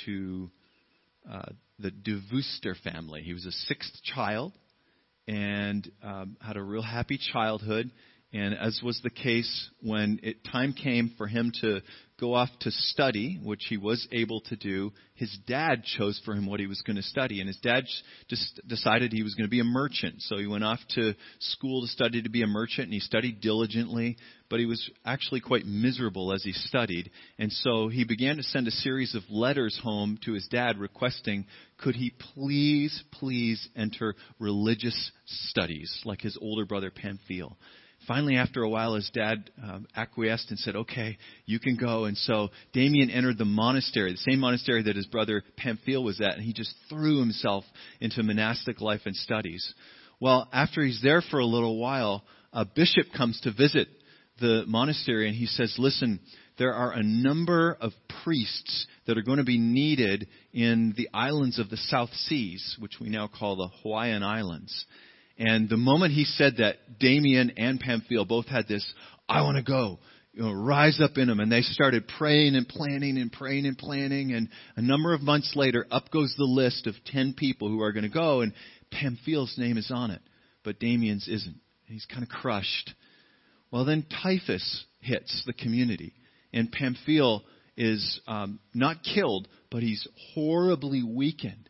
to 0.05 0.51
uh, 1.31 1.49
the 1.79 1.91
De 1.91 2.19
Veuster 2.31 2.75
family. 2.83 3.21
He 3.21 3.33
was 3.33 3.45
a 3.45 3.51
sixth 3.51 4.01
child 4.03 4.53
and 5.27 5.89
um, 6.03 6.37
had 6.41 6.57
a 6.57 6.61
real 6.61 6.81
happy 6.81 7.19
childhood. 7.31 7.91
And 8.31 8.53
as 8.53 8.79
was 8.83 8.99
the 9.01 9.09
case 9.09 9.69
when 9.81 10.19
it 10.21 10.43
time 10.43 10.73
came 10.73 11.13
for 11.17 11.25
him 11.25 11.51
to 11.61 11.81
go 12.19 12.35
off 12.35 12.49
to 12.59 12.69
study, 12.69 13.39
which 13.41 13.65
he 13.69 13.77
was 13.77 14.07
able 14.11 14.41
to 14.41 14.55
do, 14.55 14.91
his 15.15 15.35
dad 15.47 15.83
chose 15.83 16.21
for 16.23 16.35
him 16.35 16.45
what 16.45 16.59
he 16.59 16.67
was 16.67 16.81
going 16.83 16.97
to 16.97 17.01
study. 17.01 17.39
And 17.39 17.47
his 17.47 17.57
dad 17.57 17.85
just 18.29 18.59
decided 18.67 19.11
he 19.11 19.23
was 19.23 19.33
going 19.33 19.47
to 19.47 19.51
be 19.51 19.61
a 19.61 19.63
merchant. 19.63 20.15
So 20.19 20.37
he 20.37 20.45
went 20.45 20.63
off 20.63 20.79
to 20.95 21.15
school 21.39 21.81
to 21.81 21.87
study 21.87 22.21
to 22.21 22.29
be 22.29 22.43
a 22.43 22.47
merchant, 22.47 22.85
and 22.85 22.93
he 22.93 22.99
studied 22.99 23.41
diligently, 23.41 24.17
but 24.47 24.59
he 24.59 24.67
was 24.67 24.91
actually 25.05 25.41
quite 25.41 25.65
miserable 25.65 26.31
as 26.31 26.43
he 26.43 26.51
studied. 26.51 27.09
And 27.39 27.51
so 27.51 27.87
he 27.87 28.03
began 28.03 28.37
to 28.37 28.43
send 28.43 28.67
a 28.67 28.71
series 28.71 29.15
of 29.15 29.23
letters 29.29 29.79
home 29.81 30.19
to 30.25 30.33
his 30.33 30.47
dad 30.51 30.77
requesting, 30.77 31.47
could 31.79 31.95
he 31.95 32.13
please, 32.35 33.03
please 33.11 33.67
enter 33.75 34.13
religious 34.37 35.11
studies 35.25 36.01
like 36.05 36.21
his 36.21 36.37
older 36.39 36.65
brother 36.65 36.91
Pamphile 36.91 37.55
finally, 38.07 38.35
after 38.35 38.63
a 38.63 38.69
while, 38.69 38.95
his 38.95 39.09
dad 39.13 39.49
um, 39.63 39.87
acquiesced 39.95 40.49
and 40.49 40.59
said, 40.59 40.75
okay, 40.75 41.17
you 41.45 41.59
can 41.59 41.75
go. 41.75 42.05
And 42.05 42.17
so 42.17 42.49
Damien 42.73 43.09
entered 43.09 43.37
the 43.37 43.45
monastery, 43.45 44.11
the 44.11 44.17
same 44.17 44.39
monastery 44.39 44.83
that 44.83 44.95
his 44.95 45.07
brother 45.07 45.43
Pamphile 45.57 46.03
was 46.03 46.19
at, 46.21 46.35
and 46.35 46.43
he 46.43 46.53
just 46.53 46.73
threw 46.89 47.19
himself 47.19 47.63
into 47.99 48.23
monastic 48.23 48.81
life 48.81 49.01
and 49.05 49.15
studies. 49.15 49.73
Well, 50.19 50.49
after 50.51 50.83
he's 50.83 51.01
there 51.01 51.21
for 51.21 51.39
a 51.39 51.45
little 51.45 51.79
while, 51.79 52.23
a 52.51 52.65
bishop 52.65 53.07
comes 53.15 53.39
to 53.41 53.53
visit 53.53 53.87
the 54.39 54.63
monastery 54.67 55.27
and 55.27 55.35
he 55.35 55.45
says, 55.45 55.75
listen, 55.77 56.19
there 56.57 56.73
are 56.73 56.91
a 56.91 57.03
number 57.03 57.77
of 57.79 57.93
priests 58.23 58.87
that 59.07 59.17
are 59.17 59.21
going 59.21 59.37
to 59.37 59.43
be 59.43 59.57
needed 59.57 60.27
in 60.53 60.93
the 60.97 61.09
islands 61.13 61.59
of 61.59 61.69
the 61.69 61.77
South 61.77 62.09
Seas, 62.13 62.75
which 62.79 62.95
we 62.99 63.09
now 63.09 63.27
call 63.27 63.55
the 63.55 63.69
Hawaiian 63.81 64.23
Islands. 64.23 64.85
And 65.39 65.69
the 65.69 65.77
moment 65.77 66.13
he 66.13 66.25
said 66.25 66.57
that, 66.57 66.99
Damien 66.99 67.53
and 67.55 67.81
Pamphile 67.81 68.27
both 68.27 68.47
had 68.47 68.67
this, 68.67 68.85
I 69.27 69.41
want 69.41 69.55
to 69.55 69.63
go, 69.63 69.99
you 70.33 70.43
know, 70.43 70.51
rise 70.51 70.99
up 71.01 71.17
in 71.17 71.27
them. 71.27 71.39
And 71.39 71.49
they 71.49 71.61
started 71.61 72.09
praying 72.17 72.55
and 72.55 72.67
planning 72.67 73.17
and 73.17 73.31
praying 73.31 73.65
and 73.65 73.77
planning. 73.77 74.33
And 74.33 74.49
a 74.75 74.81
number 74.81 75.13
of 75.13 75.21
months 75.21 75.53
later, 75.55 75.87
up 75.89 76.11
goes 76.11 76.35
the 76.37 76.43
list 76.43 76.87
of 76.87 76.95
10 77.05 77.35
people 77.37 77.69
who 77.69 77.81
are 77.81 77.93
going 77.93 78.03
to 78.03 78.09
go. 78.09 78.41
And 78.41 78.53
Pamphile's 78.93 79.55
name 79.57 79.77
is 79.77 79.89
on 79.93 80.11
it, 80.11 80.21
but 80.63 80.77
Damien's 80.77 81.27
isn't. 81.29 81.59
He's 81.85 82.05
kind 82.05 82.21
of 82.21 82.29
crushed. 82.29 82.93
Well, 83.71 83.85
then 83.85 84.05
typhus 84.21 84.85
hits 84.99 85.43
the 85.45 85.53
community. 85.53 86.13
And 86.51 86.69
Pamphile 86.71 87.41
is 87.77 88.19
um, 88.27 88.59
not 88.73 88.97
killed, 89.03 89.47
but 89.71 89.83
he's 89.83 90.05
horribly 90.33 91.01
weakened. 91.01 91.69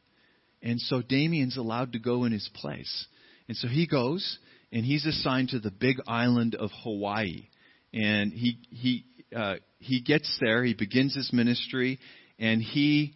And 0.61 0.79
so 0.81 1.01
Damien's 1.01 1.55
allowed 1.55 1.93
to 1.93 1.99
go 1.99 2.23
in 2.23 2.31
his 2.31 2.49
place. 2.55 3.07
And 3.49 3.57
so 3.57 3.67
he 3.67 3.87
goes 3.87 4.37
and 4.71 4.85
he's 4.85 5.05
assigned 5.05 5.49
to 5.49 5.59
the 5.59 5.71
big 5.71 5.97
island 6.07 6.55
of 6.55 6.69
Hawaii. 6.83 7.49
And 7.91 8.31
he 8.31 8.59
he 8.69 9.05
uh, 9.35 9.55
he 9.79 10.01
gets 10.01 10.37
there. 10.39 10.63
He 10.63 10.75
begins 10.75 11.15
his 11.15 11.33
ministry, 11.33 11.99
and 12.37 12.61
he 12.61 13.15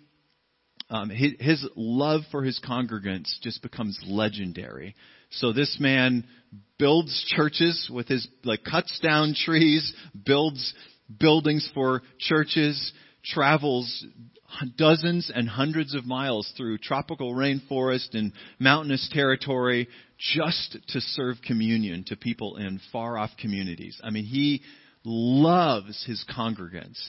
um, 0.89 1.11
his, 1.11 1.33
his 1.39 1.67
love 1.75 2.21
for 2.31 2.43
his 2.43 2.59
congregants 2.67 3.31
just 3.41 3.61
becomes 3.61 3.99
legendary. 4.07 4.95
So 5.29 5.53
this 5.53 5.77
man 5.79 6.25
builds 6.79 7.23
churches 7.35 7.89
with 7.93 8.07
his 8.07 8.27
like 8.43 8.63
cuts 8.63 8.99
down 8.99 9.35
trees, 9.35 9.93
builds 10.25 10.73
buildings 11.19 11.69
for 11.75 12.01
churches, 12.19 12.91
travels 13.23 14.05
dozens 14.77 15.31
and 15.33 15.47
hundreds 15.47 15.95
of 15.95 16.05
miles 16.05 16.51
through 16.55 16.77
tropical 16.77 17.33
rainforest 17.33 18.13
and 18.13 18.33
mountainous 18.59 19.09
territory 19.11 19.87
just 20.33 20.77
to 20.89 21.01
serve 21.01 21.37
communion 21.45 22.03
to 22.07 22.15
people 22.15 22.57
in 22.57 22.79
far 22.91 23.17
off 23.17 23.31
communities. 23.39 23.99
I 24.03 24.09
mean, 24.09 24.25
he 24.25 24.61
loves 25.03 26.03
his 26.05 26.23
congregants. 26.35 26.99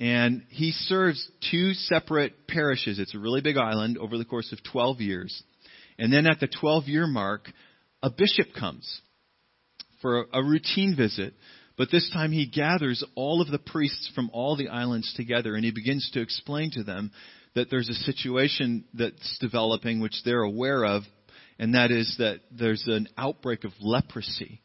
And 0.00 0.44
he 0.50 0.70
serves 0.70 1.28
two 1.50 1.72
separate 1.72 2.46
parishes. 2.46 2.98
It's 2.98 3.14
a 3.14 3.18
really 3.18 3.40
big 3.40 3.56
island 3.56 3.98
over 3.98 4.16
the 4.16 4.24
course 4.24 4.52
of 4.52 4.62
12 4.70 5.00
years. 5.00 5.42
And 5.98 6.12
then 6.12 6.26
at 6.26 6.38
the 6.38 6.48
12 6.60 6.84
year 6.84 7.06
mark, 7.06 7.50
a 8.02 8.10
bishop 8.10 8.48
comes 8.58 9.00
for 10.00 10.26
a 10.32 10.42
routine 10.42 10.94
visit 10.96 11.34
but 11.78 11.92
this 11.92 12.10
time 12.12 12.32
he 12.32 12.46
gathers 12.46 13.04
all 13.14 13.40
of 13.40 13.48
the 13.48 13.58
priests 13.60 14.10
from 14.14 14.30
all 14.34 14.56
the 14.56 14.68
islands 14.68 15.14
together 15.16 15.54
and 15.54 15.64
he 15.64 15.70
begins 15.70 16.10
to 16.12 16.20
explain 16.20 16.72
to 16.72 16.82
them 16.82 17.12
that 17.54 17.70
there's 17.70 17.88
a 17.88 17.94
situation 17.94 18.84
that's 18.92 19.38
developing 19.40 20.00
which 20.00 20.22
they're 20.24 20.42
aware 20.42 20.84
of, 20.84 21.04
and 21.58 21.74
that 21.74 21.90
is 21.90 22.14
that 22.18 22.40
there's 22.50 22.84
an 22.86 23.08
outbreak 23.16 23.64
of 23.64 23.72
leprosy 23.80 24.62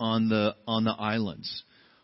on 0.00 0.28
the 0.28 0.54
on 0.66 0.84
the 0.84 0.92
islands. 0.92 1.62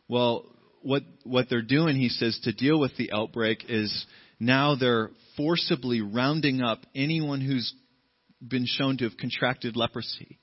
Well, 0.09 0.47
what 0.83 1.03
what 1.25 1.49
they're 1.51 1.63
doing, 1.63 1.97
he 1.97 2.09
says, 2.09 2.39
to 2.45 2.53
deal 2.53 2.79
with 2.79 2.97
the 2.97 3.13
outbreak 3.13 3.65
is 3.69 4.07
now 4.39 4.75
they're 4.75 5.11
forcibly 5.37 6.01
rounding 6.01 6.63
up 6.63 6.81
anyone 6.95 7.41
who's 7.41 7.73
been 8.47 8.67
shown 8.67 8.97
to 8.99 9.05
have 9.05 9.19
contracted 9.19 9.77
leprosy. 9.77 10.39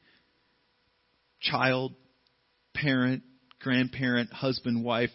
Child, 1.40 1.94
parent, 2.74 3.24
grandparent, 3.60 4.32
husband, 4.32 4.84
wife, 4.84 5.10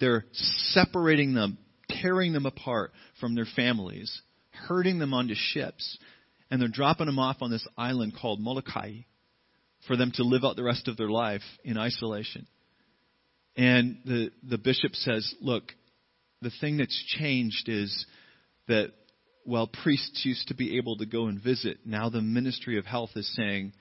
they're 0.00 0.24
separating 0.32 1.34
them, 1.34 1.58
tearing 1.88 2.32
them 2.32 2.46
apart 2.46 2.92
from 3.20 3.34
their 3.34 3.46
families, 3.56 4.22
herding 4.52 4.98
them 4.98 5.14
onto 5.14 5.34
ships, 5.36 5.98
and 6.50 6.60
they're 6.60 6.68
dropping 6.68 7.06
them 7.06 7.18
off 7.18 7.38
on 7.40 7.50
this 7.50 7.66
island 7.76 8.14
called 8.20 8.40
Molokai 8.40 9.00
for 9.86 9.96
them 9.96 10.12
to 10.14 10.24
live 10.24 10.44
out 10.44 10.56
the 10.56 10.64
rest 10.64 10.88
of 10.88 10.96
their 10.96 11.10
life 11.10 11.42
in 11.64 11.78
isolation. 11.78 12.46
And 13.56 13.98
the, 14.04 14.30
the 14.42 14.58
bishop 14.58 14.94
says, 14.94 15.34
look, 15.40 15.64
the 16.40 16.52
thing 16.60 16.76
that's 16.76 17.04
changed 17.18 17.68
is 17.68 18.06
that 18.68 18.92
while 19.44 19.66
priests 19.66 20.24
used 20.24 20.48
to 20.48 20.54
be 20.54 20.76
able 20.76 20.96
to 20.98 21.06
go 21.06 21.26
and 21.26 21.42
visit, 21.42 21.78
now 21.84 22.10
the 22.10 22.20
Ministry 22.20 22.78
of 22.78 22.84
Health 22.84 23.10
is 23.16 23.34
saying 23.34 23.72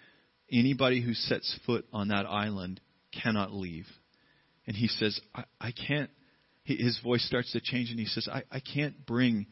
anybody 0.51 1.01
who 1.01 1.13
sets 1.13 1.59
foot 1.65 1.86
on 1.91 2.07
that 2.07 2.25
island 2.25 2.79
cannot 3.21 3.53
leave. 3.53 3.86
And 4.65 4.75
he 4.75 4.88
says, 4.88 5.19
I, 5.36 5.43
I 5.59 5.71
can't. 5.71 6.09
His 6.63 7.00
voice 7.01 7.25
starts 7.25 7.51
to 7.53 7.62
change, 7.62 7.91
and 7.91 8.00
he 8.00 8.05
says, 8.05 8.27
I, 8.31 8.43
I 8.51 8.59
can't 8.59 9.05
bring 9.05 9.47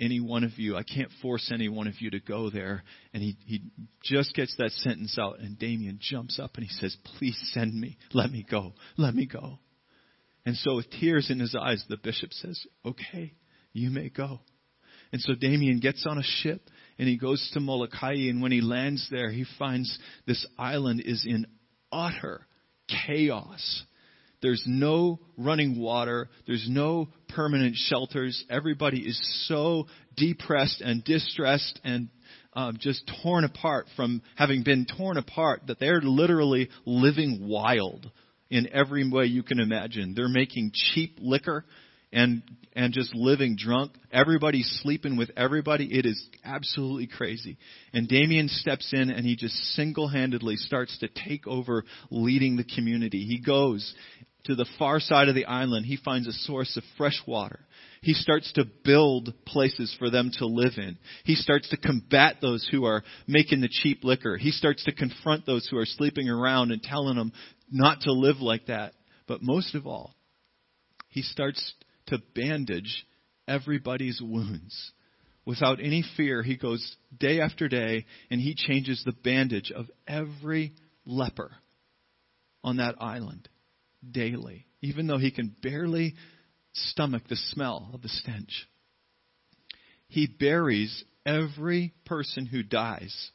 any 0.00 0.20
one 0.20 0.44
of 0.44 0.58
you. 0.58 0.76
I 0.76 0.82
can't 0.82 1.10
force 1.22 1.50
any 1.52 1.68
one 1.68 1.86
of 1.86 2.00
you 2.00 2.10
to 2.10 2.20
go 2.20 2.50
there. 2.50 2.82
And 3.12 3.22
he, 3.22 3.36
he 3.44 3.62
just 4.02 4.34
gets 4.34 4.54
that 4.58 4.70
sentence 4.72 5.18
out, 5.20 5.40
and 5.40 5.58
Damien 5.58 5.98
jumps 6.00 6.38
up 6.38 6.56
and 6.56 6.64
he 6.64 6.70
says, 6.70 6.96
Please 7.18 7.38
send 7.52 7.78
me. 7.78 7.96
Let 8.12 8.30
me 8.30 8.44
go. 8.48 8.72
Let 8.96 9.14
me 9.14 9.26
go. 9.26 9.58
And 10.46 10.56
so, 10.56 10.76
with 10.76 10.90
tears 10.90 11.30
in 11.30 11.38
his 11.38 11.54
eyes, 11.54 11.84
the 11.88 11.98
bishop 11.98 12.32
says, 12.32 12.60
Okay, 12.84 13.34
you 13.72 13.90
may 13.90 14.08
go. 14.08 14.40
And 15.12 15.20
so 15.20 15.34
Damien 15.34 15.80
gets 15.80 16.06
on 16.06 16.18
a 16.18 16.22
ship 16.22 16.62
and 16.98 17.08
he 17.08 17.16
goes 17.16 17.50
to 17.54 17.60
Molokai. 17.60 18.12
And 18.12 18.40
when 18.40 18.52
he 18.52 18.60
lands 18.60 19.08
there, 19.10 19.30
he 19.30 19.44
finds 19.58 19.98
this 20.26 20.46
island 20.58 21.02
is 21.04 21.26
in 21.26 21.46
utter 21.90 22.46
chaos. 23.06 23.84
There's 24.42 24.64
no 24.66 25.20
running 25.36 25.78
water. 25.78 26.28
There's 26.46 26.66
no 26.68 27.08
permanent 27.28 27.76
shelters. 27.76 28.44
Everybody 28.48 29.00
is 29.00 29.46
so 29.48 29.86
depressed 30.16 30.80
and 30.80 31.04
distressed 31.04 31.80
and 31.84 32.08
um, 32.54 32.78
just 32.80 33.10
torn 33.22 33.44
apart 33.44 33.86
from 33.96 34.22
having 34.36 34.62
been 34.62 34.86
torn 34.96 35.16
apart 35.16 35.62
that 35.68 35.78
they're 35.78 36.00
literally 36.00 36.68
living 36.84 37.48
wild 37.48 38.10
in 38.50 38.68
every 38.72 39.08
way 39.08 39.26
you 39.26 39.42
can 39.42 39.60
imagine. 39.60 40.14
They're 40.14 40.28
making 40.28 40.72
cheap 40.74 41.18
liquor 41.20 41.64
and 42.12 42.42
and 42.72 42.92
just 42.92 43.14
living 43.14 43.56
drunk. 43.56 43.92
Everybody's 44.12 44.80
sleeping 44.82 45.16
with 45.16 45.30
everybody. 45.36 45.86
It 45.86 46.06
is 46.06 46.24
absolutely 46.44 47.08
crazy. 47.08 47.58
And 47.92 48.08
Damien 48.08 48.48
steps 48.48 48.92
in 48.92 49.10
and 49.10 49.26
he 49.26 49.36
just 49.36 49.54
single-handedly 49.74 50.56
starts 50.56 50.96
to 50.98 51.08
take 51.08 51.46
over 51.46 51.84
leading 52.10 52.56
the 52.56 52.64
community. 52.64 53.24
He 53.24 53.40
goes 53.40 53.92
to 54.44 54.54
the 54.54 54.66
far 54.78 55.00
side 55.00 55.28
of 55.28 55.34
the 55.34 55.44
island. 55.44 55.86
He 55.86 55.96
finds 55.96 56.26
a 56.26 56.32
source 56.32 56.76
of 56.76 56.84
fresh 56.96 57.20
water. 57.26 57.60
He 58.02 58.14
starts 58.14 58.50
to 58.54 58.64
build 58.84 59.34
places 59.44 59.94
for 59.98 60.10
them 60.10 60.30
to 60.38 60.46
live 60.46 60.72
in. 60.78 60.98
He 61.24 61.34
starts 61.34 61.68
to 61.70 61.76
combat 61.76 62.36
those 62.40 62.66
who 62.70 62.84
are 62.84 63.02
making 63.26 63.60
the 63.60 63.68
cheap 63.68 64.04
liquor. 64.04 64.38
He 64.38 64.50
starts 64.50 64.84
to 64.84 64.92
confront 64.92 65.44
those 65.44 65.68
who 65.70 65.76
are 65.76 65.86
sleeping 65.86 66.28
around 66.28 66.72
and 66.72 66.82
telling 66.82 67.16
them 67.16 67.32
not 67.70 68.02
to 68.02 68.12
live 68.12 68.40
like 68.40 68.66
that. 68.66 68.94
But 69.26 69.42
most 69.42 69.74
of 69.74 69.86
all, 69.86 70.14
he 71.08 71.22
starts 71.22 71.74
to 72.06 72.22
bandage 72.34 73.06
everybody's 73.46 74.20
wounds. 74.22 74.92
Without 75.44 75.80
any 75.80 76.04
fear, 76.16 76.42
he 76.42 76.56
goes 76.56 76.96
day 77.18 77.40
after 77.40 77.68
day 77.68 78.06
and 78.30 78.40
he 78.40 78.54
changes 78.54 79.02
the 79.04 79.12
bandage 79.12 79.72
of 79.74 79.90
every 80.06 80.74
leper 81.04 81.50
on 82.62 82.76
that 82.76 82.94
island 83.00 83.48
daily, 84.08 84.66
even 84.80 85.06
though 85.06 85.18
he 85.18 85.30
can 85.30 85.54
barely 85.62 86.14
stomach 86.72 87.22
the 87.28 87.36
smell 87.36 87.90
of 87.92 88.02
the 88.02 88.08
stench. 88.08 88.68
He 90.08 90.26
buries 90.26 91.04
every 91.24 91.94
person 92.04 92.46
who 92.46 92.62
dies. 92.62 93.30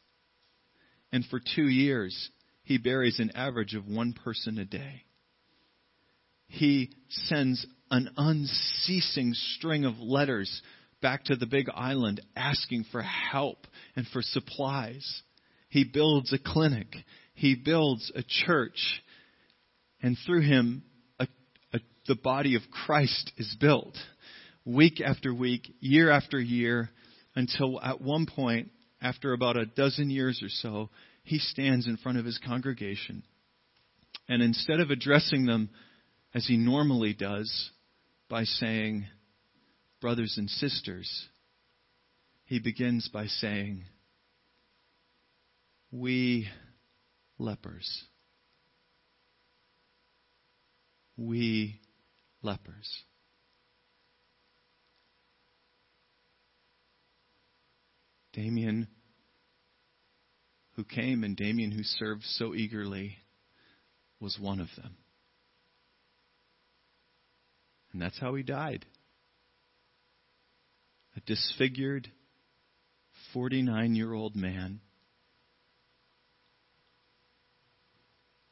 And 1.11 1.25
for 1.25 1.39
two 1.39 1.67
years, 1.67 2.29
he 2.63 2.77
buries 2.77 3.19
an 3.19 3.31
average 3.35 3.75
of 3.75 3.87
one 3.87 4.13
person 4.13 4.57
a 4.57 4.65
day. 4.65 5.03
He 6.47 6.91
sends 7.09 7.65
an 7.89 8.09
unceasing 8.17 9.33
string 9.33 9.85
of 9.85 9.99
letters 9.99 10.61
back 11.01 11.25
to 11.25 11.35
the 11.35 11.45
big 11.45 11.67
island 11.73 12.21
asking 12.35 12.85
for 12.91 13.01
help 13.01 13.67
and 13.95 14.07
for 14.07 14.21
supplies. 14.21 15.21
He 15.69 15.83
builds 15.83 16.33
a 16.33 16.39
clinic. 16.39 16.87
He 17.33 17.55
builds 17.55 18.11
a 18.15 18.23
church. 18.23 19.03
And 20.05 20.15
through 20.23 20.41
him, 20.41 20.83
a, 21.17 21.27
a, 21.73 21.79
the 22.07 22.13
body 22.13 22.53
of 22.53 22.61
Christ 22.69 23.31
is 23.37 23.57
built 23.59 23.97
week 24.63 25.01
after 25.01 25.33
week, 25.33 25.63
year 25.79 26.11
after 26.11 26.39
year, 26.39 26.91
until 27.33 27.81
at 27.81 28.01
one 28.01 28.27
point, 28.27 28.69
after 29.01 29.33
about 29.33 29.57
a 29.57 29.65
dozen 29.65 30.11
years 30.11 30.43
or 30.43 30.49
so, 30.49 30.91
he 31.23 31.39
stands 31.39 31.87
in 31.87 31.97
front 31.97 32.19
of 32.19 32.25
his 32.25 32.37
congregation. 32.37 33.23
And 34.29 34.43
instead 34.43 34.79
of 34.79 34.91
addressing 34.91 35.47
them 35.47 35.71
as 36.35 36.45
he 36.45 36.55
normally 36.55 37.15
does, 37.15 37.71
by 38.29 38.43
saying, 38.43 39.07
Brothers 40.01 40.35
and 40.37 40.51
sisters, 40.51 41.29
he 42.45 42.59
begins 42.59 43.09
by 43.11 43.25
saying, 43.25 43.85
We 45.91 46.47
lepers. 47.39 48.05
We 51.17 51.79
lepers. 52.41 53.03
Damien, 58.33 58.87
who 60.75 60.83
came, 60.83 61.23
and 61.23 61.37
Damien, 61.37 61.71
who 61.71 61.83
served 61.83 62.23
so 62.23 62.53
eagerly, 62.53 63.17
was 64.19 64.37
one 64.39 64.59
of 64.59 64.67
them. 64.75 64.97
And 67.93 68.01
that's 68.01 68.19
how 68.19 68.35
he 68.35 68.43
died. 68.43 68.85
A 71.15 71.21
disfigured 71.21 72.09
49 73.33 73.95
year 73.95 74.11
old 74.11 74.35
man 74.35 74.81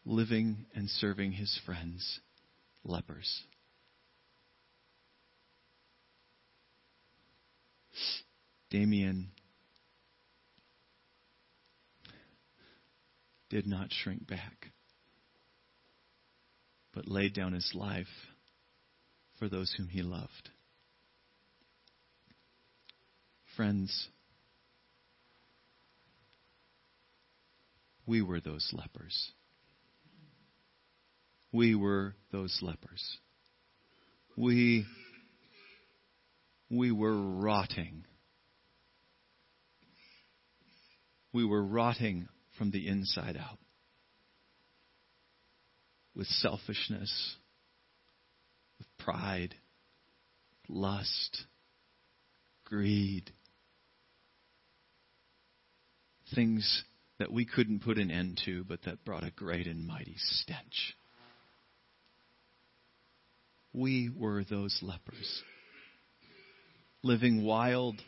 living 0.05 0.65
and 0.73 0.89
serving 0.89 1.33
his 1.33 1.59
friends, 1.65 2.19
lepers. 2.83 3.43
Damien 8.69 9.29
did 13.49 13.67
not 13.67 13.91
shrink 13.91 14.25
back, 14.25 14.71
but 16.93 17.07
laid 17.07 17.33
down 17.33 17.53
his 17.53 17.71
life 17.75 18.07
for 19.37 19.47
those 19.47 19.71
whom 19.77 19.87
he 19.87 20.01
loved. 20.01 20.49
Friends, 23.55 24.07
we 28.07 28.23
were 28.23 28.39
those 28.39 28.71
lepers. 28.73 29.31
We 31.53 31.75
were 31.75 32.15
those 32.31 32.57
lepers. 32.63 33.17
We, 34.35 34.85
we 36.69 36.91
were 36.91 37.15
rotting. 37.15 38.05
We 41.31 41.45
were 41.45 41.63
rotting 41.63 42.27
from 42.57 42.71
the 42.71 42.87
inside 42.87 43.37
out 43.37 43.59
with 46.15 46.27
selfishness, 46.27 47.35
with 48.79 48.87
pride, 48.97 49.53
lust, 50.67 51.43
greed, 52.65 53.31
things 56.33 56.83
that 57.19 57.31
we 57.31 57.45
couldn't 57.45 57.83
put 57.83 57.99
an 57.99 58.09
end 58.09 58.41
to, 58.45 58.63
but 58.63 58.81
that 58.83 59.05
brought 59.05 59.23
a 59.23 59.31
great 59.31 59.67
and 59.67 59.85
mighty 59.85 60.15
stench. 60.17 60.95
We 63.73 64.09
were 64.15 64.43
those 64.43 64.77
lepers, 64.81 65.41
living 67.01 67.43
wild, 67.43 67.99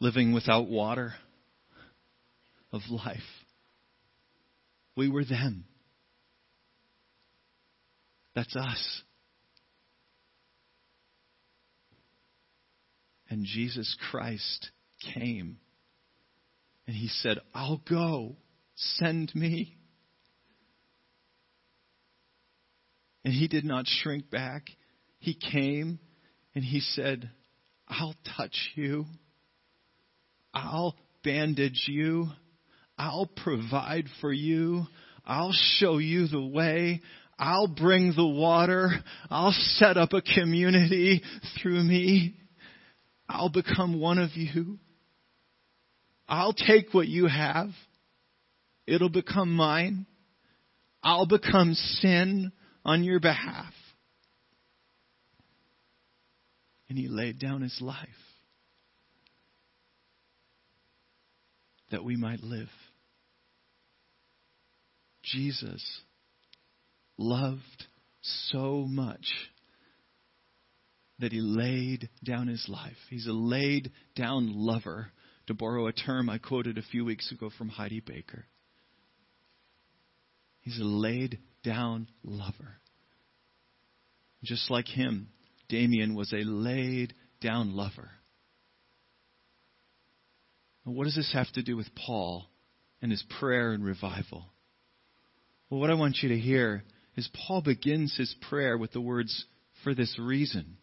living 0.00 0.32
without 0.32 0.68
water 0.68 1.14
of 2.72 2.82
life. 2.90 3.18
We 4.96 5.08
were 5.08 5.24
them. 5.24 5.64
That's 8.34 8.54
us. 8.56 9.02
And 13.28 13.44
Jesus 13.44 13.96
Christ 14.10 14.70
came 15.14 15.58
and 16.86 16.96
he 16.96 17.06
said, 17.08 17.38
I'll 17.54 17.80
go. 17.88 18.34
Send 18.74 19.32
me. 19.34 19.76
And 23.24 23.34
he 23.34 23.48
did 23.48 23.64
not 23.64 23.86
shrink 23.86 24.30
back. 24.30 24.64
He 25.18 25.34
came 25.34 25.98
and 26.54 26.64
he 26.64 26.80
said, 26.80 27.30
I'll 27.88 28.14
touch 28.36 28.56
you. 28.74 29.04
I'll 30.54 30.96
bandage 31.22 31.84
you. 31.86 32.28
I'll 32.96 33.30
provide 33.36 34.06
for 34.20 34.32
you. 34.32 34.84
I'll 35.24 35.52
show 35.52 35.98
you 35.98 36.26
the 36.28 36.44
way. 36.44 37.02
I'll 37.38 37.68
bring 37.68 38.12
the 38.14 38.26
water. 38.26 38.90
I'll 39.30 39.54
set 39.76 39.96
up 39.96 40.12
a 40.12 40.22
community 40.22 41.22
through 41.60 41.82
me. 41.82 42.36
I'll 43.28 43.50
become 43.50 44.00
one 44.00 44.18
of 44.18 44.30
you. 44.34 44.78
I'll 46.28 46.52
take 46.52 46.92
what 46.92 47.08
you 47.08 47.26
have. 47.26 47.70
It'll 48.86 49.08
become 49.08 49.54
mine. 49.54 50.06
I'll 51.02 51.26
become 51.26 51.74
sin 51.74 52.52
on 52.84 53.04
your 53.04 53.20
behalf. 53.20 53.72
And 56.88 56.98
he 56.98 57.08
laid 57.08 57.38
down 57.38 57.62
his 57.62 57.78
life 57.80 58.08
that 61.90 62.04
we 62.04 62.16
might 62.16 62.42
live. 62.42 62.68
Jesus 65.22 66.00
loved 67.16 67.86
so 68.22 68.86
much 68.88 69.26
that 71.18 71.32
he 71.32 71.40
laid 71.40 72.08
down 72.24 72.48
his 72.48 72.66
life. 72.68 72.96
He's 73.10 73.26
a 73.26 73.32
laid 73.32 73.92
down 74.16 74.52
lover, 74.54 75.12
to 75.46 75.54
borrow 75.54 75.86
a 75.86 75.92
term 75.92 76.30
I 76.30 76.38
quoted 76.38 76.78
a 76.78 76.82
few 76.82 77.04
weeks 77.04 77.30
ago 77.32 77.50
from 77.56 77.68
Heidi 77.68 78.00
Baker. 78.00 78.46
He's 80.70 80.80
a 80.80 80.84
laid 80.84 81.40
down 81.64 82.06
lover. 82.22 82.76
Just 84.44 84.70
like 84.70 84.86
him, 84.86 85.30
Damien 85.68 86.14
was 86.14 86.32
a 86.32 86.44
laid 86.44 87.12
down 87.40 87.74
lover. 87.74 88.10
what 90.84 91.04
does 91.04 91.16
this 91.16 91.32
have 91.32 91.50
to 91.52 91.62
do 91.62 91.76
with 91.76 91.88
Paul 91.94 92.46
and 93.02 93.10
his 93.10 93.24
prayer 93.40 93.72
and 93.72 93.84
revival? 93.84 94.46
Well, 95.68 95.80
what 95.80 95.90
I 95.90 95.94
want 95.94 96.18
you 96.22 96.28
to 96.28 96.38
hear 96.38 96.84
is 97.16 97.28
Paul 97.46 97.62
begins 97.62 98.16
his 98.16 98.34
prayer 98.48 98.78
with 98.78 98.92
the 98.92 99.00
words, 99.00 99.46
for 99.82 99.92
this 99.92 100.16
reason. 100.20 100.76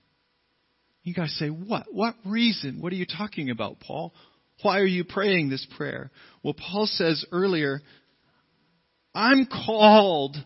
You 1.04 1.14
guys 1.14 1.34
say, 1.40 1.48
what? 1.48 1.86
What 1.92 2.16
reason? 2.26 2.82
What 2.82 2.92
are 2.92 2.98
you 2.98 3.06
talking 3.06 3.52
about, 3.52 3.80
Paul? 3.80 4.14
Why 4.64 4.80
are 4.80 4.86
you 4.86 5.06
praying 5.06 5.50
this 5.50 5.66
prayer? 5.78 6.12
Well, 6.44 6.56
Paul 6.56 6.88
says 6.88 7.26
earlier, 7.32 7.82
I'm 9.18 9.48
called 9.48 10.38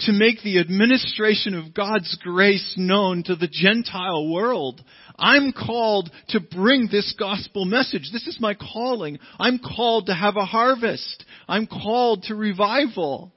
to 0.00 0.12
make 0.12 0.42
the 0.42 0.58
administration 0.58 1.54
of 1.54 1.72
God's 1.72 2.18
grace 2.20 2.74
known 2.76 3.22
to 3.22 3.36
the 3.36 3.46
Gentile 3.46 4.28
world. 4.28 4.82
I'm 5.16 5.52
called 5.52 6.10
to 6.30 6.40
bring 6.40 6.88
this 6.90 7.14
gospel 7.16 7.64
message. 7.64 8.10
This 8.12 8.26
is 8.26 8.38
my 8.40 8.54
calling. 8.54 9.20
I'm 9.38 9.60
called 9.60 10.06
to 10.06 10.14
have 10.14 10.36
a 10.36 10.44
harvest. 10.44 11.24
I'm 11.46 11.68
called 11.68 12.24
to 12.24 12.34
revival. 12.34 13.32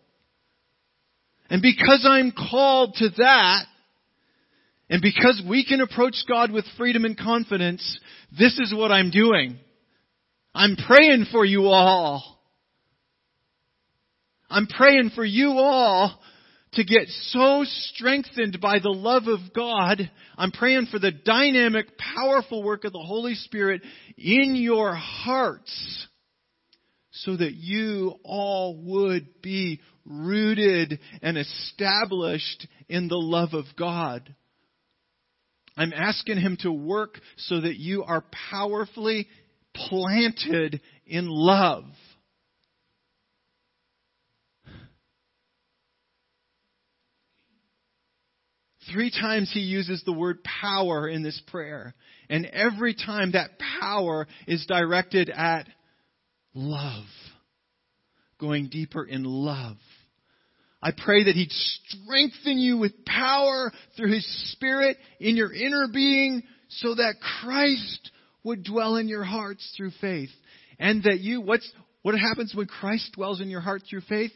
And 1.52 1.62
because 1.62 2.04
I'm 2.10 2.32
called 2.32 2.96
to 2.96 3.10
that, 3.18 3.66
and 4.90 5.04
because 5.04 5.40
we 5.48 5.64
can 5.64 5.82
approach 5.82 6.16
God 6.28 6.50
with 6.50 6.66
freedom 6.80 7.06
and 7.06 7.16
confidence, 7.16 8.00
this 8.40 8.58
is 8.58 8.74
what 8.74 8.92
I'm 8.92 9.12
doing. 9.12 9.60
I'm 10.56 10.78
praying 10.88 11.28
for 11.32 11.46
you 11.46 11.68
all. 11.68 12.33
I'm 14.54 14.68
praying 14.68 15.10
for 15.16 15.26
you 15.26 15.54
all 15.58 16.20
to 16.74 16.84
get 16.84 17.08
so 17.08 17.64
strengthened 17.66 18.60
by 18.62 18.78
the 18.78 18.90
love 18.90 19.28
of 19.28 19.40
God. 19.52 20.12
I'm 20.38 20.52
praying 20.52 20.88
for 20.92 21.00
the 21.00 21.12
dynamic, 21.12 21.98
powerful 21.98 22.62
work 22.62 22.84
of 22.84 22.94
the 22.94 23.00
Holy 23.00 23.34
Spirit 23.34 23.82
in 24.16 24.56
your 24.56 24.94
hearts 24.94 26.08
so 27.12 27.36
that 27.36 27.54
you 27.54 28.14
all 28.24 28.80
would 28.84 29.42
be 29.42 29.82
rooted 30.06 31.00
and 31.24 31.36
established 31.36 32.68
in 32.88 33.08
the 33.08 33.18
love 33.18 33.54
of 33.54 33.66
God. 33.76 34.36
I'm 35.76 35.94
asking 35.94 36.38
Him 36.38 36.58
to 36.62 36.72
work 36.72 37.20
so 37.38 37.60
that 37.60 37.78
you 37.78 38.04
are 38.04 38.24
powerfully 38.52 39.28
planted 39.74 40.80
in 41.08 41.28
love. 41.28 41.86
Three 48.94 49.10
times 49.10 49.50
he 49.52 49.62
uses 49.62 50.04
the 50.06 50.14
word 50.14 50.44
power 50.44 51.08
in 51.10 51.24
this 51.24 51.42
prayer. 51.48 51.96
And 52.30 52.46
every 52.46 52.94
time 52.94 53.32
that 53.32 53.58
power 53.82 54.28
is 54.48 54.66
directed 54.68 55.30
at 55.30 55.68
love. 56.54 57.06
Going 58.40 58.70
deeper 58.70 59.04
in 59.04 59.24
love. 59.24 59.78
I 60.82 60.92
pray 60.92 61.24
that 61.24 61.36
He'd 61.36 61.52
strengthen 61.52 62.60
you 62.60 62.78
with 62.78 63.06
power 63.06 63.72
through 63.96 64.12
His 64.12 64.52
Spirit 64.52 64.98
in 65.20 65.38
your 65.38 65.54
inner 65.54 65.88
being 65.92 66.44
so 66.68 66.94
that 66.94 67.16
Christ 67.42 68.12
would 68.44 68.64
dwell 68.64 68.98
in 68.98 69.08
your 69.08 69.24
hearts 69.24 69.74
through 69.78 69.92
faith. 70.02 70.30
And 70.78 71.04
that 71.04 71.20
you, 71.22 71.40
what's, 71.40 71.72
what 72.02 72.16
happens 72.16 72.54
when 72.54 72.68
Christ 72.68 73.14
dwells 73.14 73.40
in 73.40 73.50
your 73.50 73.62
heart 73.62 73.84
through 73.90 74.02
faith? 74.02 74.32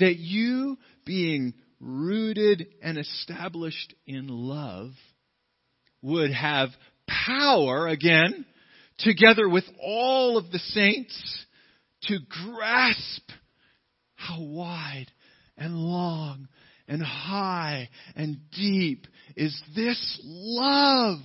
That 0.00 0.16
you, 0.16 0.76
being 1.06 1.54
rooted 1.80 2.66
and 2.82 2.98
established 2.98 3.94
in 4.06 4.28
love, 4.28 4.92
would 6.02 6.32
have 6.32 6.70
power 7.06 7.88
again, 7.88 8.44
together 8.98 9.48
with 9.48 9.64
all 9.80 10.36
of 10.36 10.50
the 10.50 10.58
saints, 10.58 11.46
to 12.02 12.18
grasp 12.28 13.30
how 14.14 14.40
wide 14.40 15.10
and 15.56 15.74
long 15.76 16.48
and 16.88 17.02
high 17.02 17.88
and 18.14 18.38
deep 18.52 19.06
is 19.36 19.60
this 19.74 20.20
love 20.24 21.18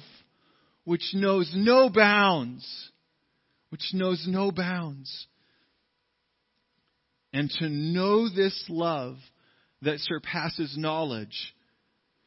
which 0.83 1.11
knows 1.13 1.51
no 1.55 1.89
bounds, 1.89 2.91
which 3.69 3.91
knows 3.93 4.25
no 4.27 4.51
bounds. 4.51 5.27
And 7.33 7.49
to 7.59 7.69
know 7.69 8.27
this 8.27 8.65
love 8.67 9.17
that 9.81 9.99
surpasses 9.99 10.75
knowledge, 10.77 11.53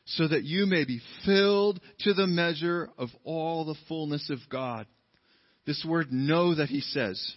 so 0.07 0.29
that 0.29 0.45
you 0.45 0.67
may 0.67 0.85
be 0.85 1.01
filled 1.25 1.81
to 2.01 2.13
the 2.13 2.27
measure 2.27 2.91
of 2.99 3.09
all 3.25 3.65
the 3.65 3.77
fullness 3.89 4.29
of 4.31 4.39
God. 4.51 4.87
This 5.67 5.85
word 5.89 6.13
know 6.13 6.55
that 6.55 6.69
he 6.69 6.81
says, 6.81 7.35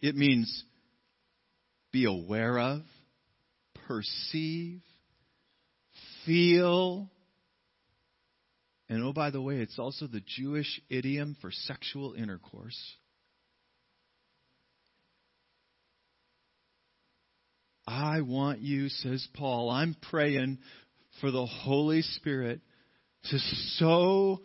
it 0.00 0.14
means 0.14 0.64
be 1.90 2.04
aware 2.04 2.58
of, 2.58 2.82
perceive, 3.88 4.82
feel. 6.24 7.10
And 8.88 9.02
oh, 9.02 9.12
by 9.12 9.30
the 9.30 9.40
way, 9.40 9.56
it's 9.56 9.78
also 9.78 10.06
the 10.06 10.22
Jewish 10.24 10.80
idiom 10.88 11.36
for 11.40 11.50
sexual 11.50 12.14
intercourse. 12.14 12.78
I 17.86 18.22
want 18.22 18.60
you, 18.60 18.88
says 18.88 19.26
Paul, 19.34 19.70
I'm 19.70 19.96
praying 20.10 20.58
for 21.20 21.30
the 21.30 21.46
Holy 21.46 22.02
Spirit 22.02 22.60
to 23.30 23.38
so 23.78 24.40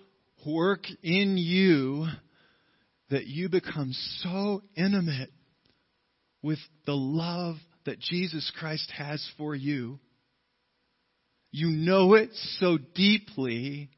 work 0.45 0.85
in 1.01 1.37
you 1.37 2.05
that 3.09 3.25
you 3.25 3.49
become 3.49 3.93
so 4.19 4.61
intimate 4.75 5.31
with 6.41 6.59
the 6.85 6.95
love 6.95 7.55
that 7.85 7.99
Jesus 7.99 8.51
Christ 8.57 8.91
has 8.95 9.25
for 9.37 9.55
you. 9.55 9.99
You 11.51 11.69
know 11.69 12.13
it 12.13 12.29
so 12.59 12.77
deeply. 12.95 13.89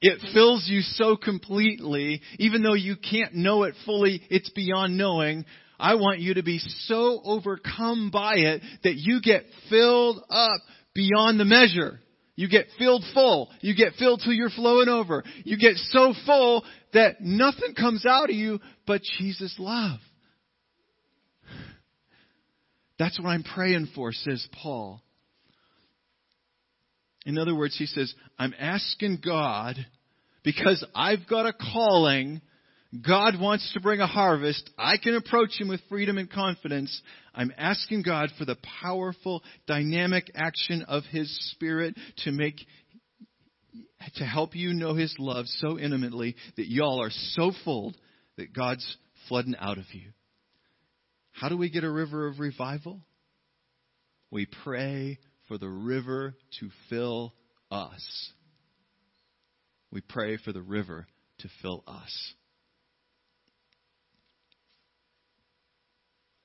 It 0.00 0.20
fills 0.34 0.68
you 0.68 0.82
so 0.82 1.16
completely, 1.16 2.20
even 2.38 2.62
though 2.62 2.74
you 2.74 2.96
can't 2.96 3.34
know 3.34 3.62
it 3.62 3.74
fully, 3.86 4.20
it's 4.28 4.50
beyond 4.50 4.98
knowing. 4.98 5.46
I 5.78 5.96
want 5.96 6.20
you 6.20 6.34
to 6.34 6.42
be 6.42 6.58
so 6.58 7.20
overcome 7.24 8.10
by 8.12 8.34
it 8.36 8.62
that 8.84 8.96
you 8.96 9.20
get 9.20 9.44
filled 9.68 10.22
up 10.30 10.60
beyond 10.94 11.40
the 11.40 11.44
measure. 11.44 12.00
You 12.36 12.48
get 12.48 12.66
filled 12.78 13.04
full. 13.12 13.50
You 13.60 13.74
get 13.74 13.94
filled 13.94 14.22
till 14.24 14.32
you're 14.32 14.50
flowing 14.50 14.88
over. 14.88 15.22
You 15.44 15.56
get 15.56 15.76
so 15.76 16.14
full 16.26 16.64
that 16.92 17.20
nothing 17.20 17.74
comes 17.74 18.04
out 18.06 18.30
of 18.30 18.36
you 18.36 18.60
but 18.86 19.02
Jesus' 19.18 19.54
love. 19.58 19.98
That's 22.98 23.18
what 23.20 23.28
I'm 23.30 23.42
praying 23.42 23.88
for, 23.94 24.12
says 24.12 24.46
Paul. 24.62 25.00
In 27.26 27.38
other 27.38 27.54
words, 27.54 27.76
he 27.76 27.86
says, 27.86 28.14
I'm 28.38 28.54
asking 28.58 29.20
God 29.24 29.76
because 30.42 30.84
I've 30.94 31.26
got 31.28 31.46
a 31.46 31.52
calling. 31.52 32.40
God 33.02 33.40
wants 33.40 33.72
to 33.72 33.80
bring 33.80 34.00
a 34.00 34.06
harvest. 34.06 34.70
I 34.78 34.96
can 34.98 35.14
approach 35.14 35.58
him 35.58 35.68
with 35.68 35.80
freedom 35.88 36.18
and 36.18 36.30
confidence. 36.30 37.02
I'm 37.34 37.52
asking 37.56 38.02
God 38.02 38.30
for 38.38 38.44
the 38.44 38.56
powerful, 38.82 39.42
dynamic 39.66 40.30
action 40.34 40.82
of 40.86 41.02
his 41.10 41.28
spirit 41.52 41.96
to 42.18 42.30
make 42.30 42.56
to 44.16 44.24
help 44.24 44.54
you 44.54 44.74
know 44.74 44.94
his 44.94 45.14
love 45.18 45.46
so 45.46 45.78
intimately 45.78 46.36
that 46.56 46.68
y'all 46.68 47.02
are 47.02 47.10
so 47.10 47.52
full 47.64 47.94
that 48.36 48.52
God's 48.52 48.96
flooding 49.28 49.56
out 49.58 49.78
of 49.78 49.86
you. 49.92 50.10
How 51.32 51.48
do 51.48 51.56
we 51.56 51.70
get 51.70 51.84
a 51.84 51.90
river 51.90 52.28
of 52.28 52.38
revival? 52.38 53.00
We 54.30 54.46
pray 54.62 55.18
for 55.48 55.58
the 55.58 55.68
river 55.68 56.34
to 56.60 56.70
fill 56.90 57.34
us. 57.70 58.32
We 59.90 60.00
pray 60.00 60.36
for 60.36 60.52
the 60.52 60.62
river 60.62 61.06
to 61.38 61.48
fill 61.62 61.82
us. 61.86 62.34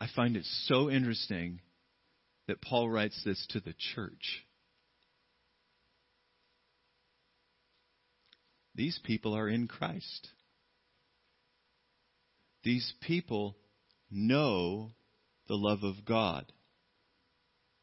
I 0.01 0.07
find 0.15 0.37
it 0.37 0.45
so 0.65 0.89
interesting 0.89 1.59
that 2.47 2.61
Paul 2.61 2.89
writes 2.89 3.21
this 3.23 3.45
to 3.49 3.59
the 3.59 3.73
church. 3.93 4.45
These 8.75 8.99
people 9.03 9.35
are 9.35 9.49
in 9.49 9.67
Christ. 9.67 10.29
These 12.63 12.93
people 13.01 13.57
know 14.09 14.91
the 15.47 15.55
love 15.55 15.83
of 15.83 16.05
God. 16.05 16.51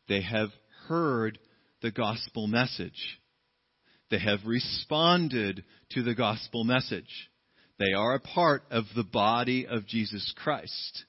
They 0.09 0.23
have 0.23 0.49
heard 0.89 1.39
the 1.83 1.91
gospel 1.91 2.47
message. 2.47 3.19
They 4.11 4.19
have 4.19 4.41
responded 4.47 5.65
to 5.91 6.03
the 6.03 6.15
gospel 6.15 6.65
message. 6.65 7.29
They 7.79 7.93
are 7.93 8.15
a 8.15 8.21
part 8.21 8.63
of 8.71 8.85
the 8.95 9.05
body 9.05 9.67
of 9.67 9.87
Jesus 9.87 10.33
Christ. 10.37 11.05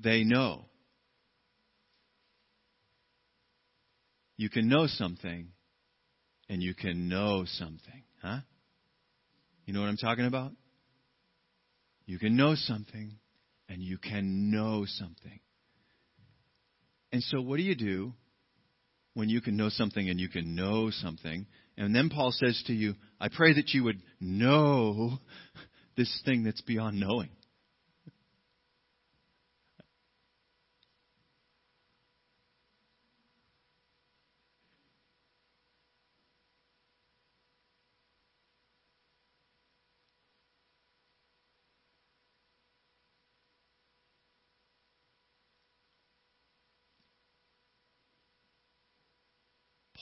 They 0.00 0.24
know. 0.24 0.64
You 4.36 4.48
can 4.48 4.68
know 4.68 4.86
something 4.86 5.48
and 6.48 6.62
you 6.62 6.74
can 6.74 7.08
know 7.08 7.44
something, 7.46 8.04
huh? 8.22 8.38
You 9.66 9.74
know 9.74 9.80
what 9.80 9.88
I'm 9.88 9.96
talking 9.96 10.26
about? 10.26 10.52
You 12.06 12.18
can 12.18 12.36
know 12.36 12.54
something 12.54 13.12
and 13.68 13.82
you 13.82 13.98
can 13.98 14.50
know 14.50 14.84
something. 14.86 15.40
And 17.12 17.22
so, 17.22 17.40
what 17.40 17.56
do 17.56 17.62
you 17.62 17.74
do 17.74 18.12
when 19.14 19.28
you 19.28 19.40
can 19.40 19.56
know 19.56 19.68
something 19.68 20.08
and 20.08 20.20
you 20.20 20.28
can 20.28 20.54
know 20.54 20.90
something? 20.90 21.46
And 21.76 21.94
then 21.94 22.08
Paul 22.08 22.32
says 22.32 22.62
to 22.66 22.72
you, 22.72 22.94
I 23.20 23.28
pray 23.28 23.54
that 23.54 23.70
you 23.70 23.84
would 23.84 24.00
know 24.20 25.18
this 25.96 26.22
thing 26.24 26.44
that's 26.44 26.62
beyond 26.62 27.00
knowing. 27.00 27.30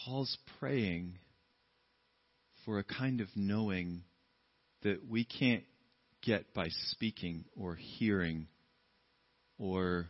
Paul's 0.06 0.38
praying 0.60 1.18
for 2.64 2.78
a 2.78 2.84
kind 2.84 3.20
of 3.20 3.26
knowing 3.34 4.02
that 4.84 5.00
we 5.10 5.24
can't 5.24 5.64
get 6.22 6.54
by 6.54 6.68
speaking 6.90 7.44
or 7.58 7.74
hearing 7.74 8.46
or 9.58 10.06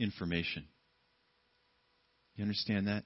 information. 0.00 0.66
You 2.34 2.42
understand 2.42 2.88
that? 2.88 3.04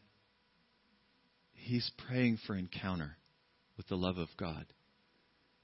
He's 1.52 1.90
praying 2.08 2.38
for 2.46 2.56
encounter 2.56 3.18
with 3.76 3.86
the 3.88 3.96
love 3.96 4.16
of 4.16 4.28
God. 4.38 4.64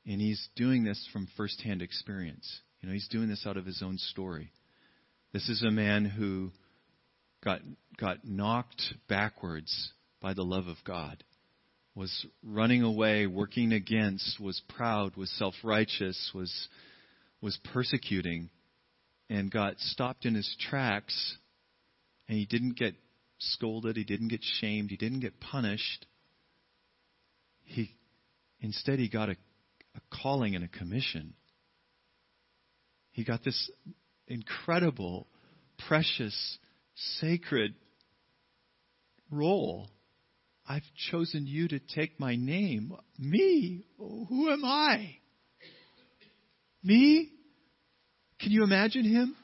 And 0.05 0.21
he's 0.21 0.47
doing 0.57 0.85
this 0.85 1.09
from 1.11 1.27
firsthand 1.39 1.81
experience. 1.81 2.61
You 2.81 2.89
know, 2.89 2.93
he's 2.93 3.09
doing 3.09 3.31
this 3.31 3.47
out 3.47 3.57
of 3.57 3.65
his 3.65 3.83
own 3.83 3.97
story. 3.97 4.53
This 5.33 5.49
is 5.49 5.63
a 5.63 5.71
man 5.71 6.05
who 6.05 6.51
got 7.43 7.61
got 7.99 8.27
knocked 8.27 8.83
backwards 9.09 9.93
by 10.21 10.35
the 10.35 10.45
love 10.45 10.67
of 10.67 10.77
God, 10.85 11.25
was 11.95 12.27
running 12.43 12.83
away, 12.83 13.27
working 13.27 13.73
against, 13.73 14.39
was 14.41 14.61
proud, 14.69 15.17
was 15.17 15.31
self 15.39 15.55
righteous, 15.65 16.31
was, 16.35 16.69
was 17.41 17.59
persecuting, 17.73 18.51
and 19.29 19.51
got 19.51 19.79
stopped 19.79 20.25
in 20.25 20.35
his 20.35 20.57
tracks, 20.69 21.37
and 22.29 22.39
he 22.39 22.47
didn't 22.47 22.77
get 22.77 22.95
scolded, 23.39 23.97
he 23.97 24.05
didn't 24.05 24.29
get 24.29 24.43
shamed, 24.61 24.91
he 24.91 24.97
didn't 24.97 25.21
get 25.21 25.41
punished. 25.41 26.07
He 27.65 27.95
instead 28.61 28.99
he 28.99 29.09
got 29.09 29.31
a, 29.31 29.37
a 29.95 30.01
calling 30.23 30.55
and 30.55 30.65
a 30.65 30.69
commission. 30.69 31.35
He 33.13 33.25
got 33.25 33.43
this 33.43 33.71
incredible, 34.29 35.27
precious, 35.89 36.59
sacred 37.21 37.75
role 39.31 39.89
I've 40.71 40.85
chosen 41.11 41.49
you 41.49 41.67
to 41.67 41.81
take 41.81 42.21
my 42.21 42.37
name. 42.37 42.95
Me? 43.19 43.85
Who 43.99 44.51
am 44.51 44.65
I? 44.65 45.17
Me? 46.85 47.29
Can 48.41 48.53
you 48.53 48.63
imagine 48.63 49.05
him? 49.05 49.35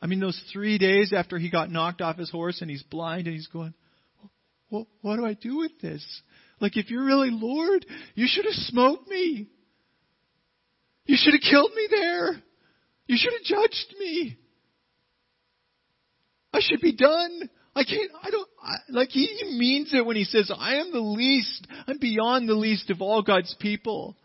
I 0.00 0.06
mean, 0.06 0.20
those 0.20 0.42
three 0.54 0.78
days 0.78 1.12
after 1.14 1.38
he 1.38 1.50
got 1.50 1.70
knocked 1.70 2.00
off 2.00 2.16
his 2.16 2.30
horse 2.30 2.62
and 2.62 2.70
he's 2.70 2.82
blind 2.82 3.26
and 3.26 3.36
he's 3.36 3.48
going, 3.48 3.74
what, 4.70 4.86
do 5.02 5.26
I 5.26 5.34
do 5.34 5.58
with 5.58 5.78
this? 5.82 6.02
Like, 6.60 6.78
if 6.78 6.90
you're 6.90 7.04
really 7.04 7.28
Lord, 7.30 7.84
you 8.14 8.26
should 8.26 8.46
have 8.46 8.54
smoked 8.54 9.06
me. 9.06 9.48
You 11.04 11.16
should 11.18 11.34
have 11.34 11.42
killed 11.42 11.72
me 11.76 11.88
there. 11.90 12.42
You 13.06 13.18
should 13.18 13.34
have 13.34 13.42
judged 13.42 13.94
me. 14.00 14.38
I 16.54 16.60
should 16.62 16.80
be 16.80 16.96
done. 16.96 17.50
I 17.76 17.84
can't, 17.84 18.10
I 18.22 18.30
don't, 18.30 18.48
I, 18.64 18.76
like 18.88 19.10
he, 19.10 19.26
he 19.26 19.58
means 19.58 19.92
it 19.92 20.06
when 20.06 20.16
he 20.16 20.24
says, 20.24 20.50
I 20.56 20.76
am 20.76 20.90
the 20.90 21.00
least, 21.00 21.66
I'm 21.86 21.98
beyond 21.98 22.48
the 22.48 22.54
least 22.54 22.88
of 22.90 23.02
all 23.02 23.22
God's 23.22 23.54
people. 23.60 24.16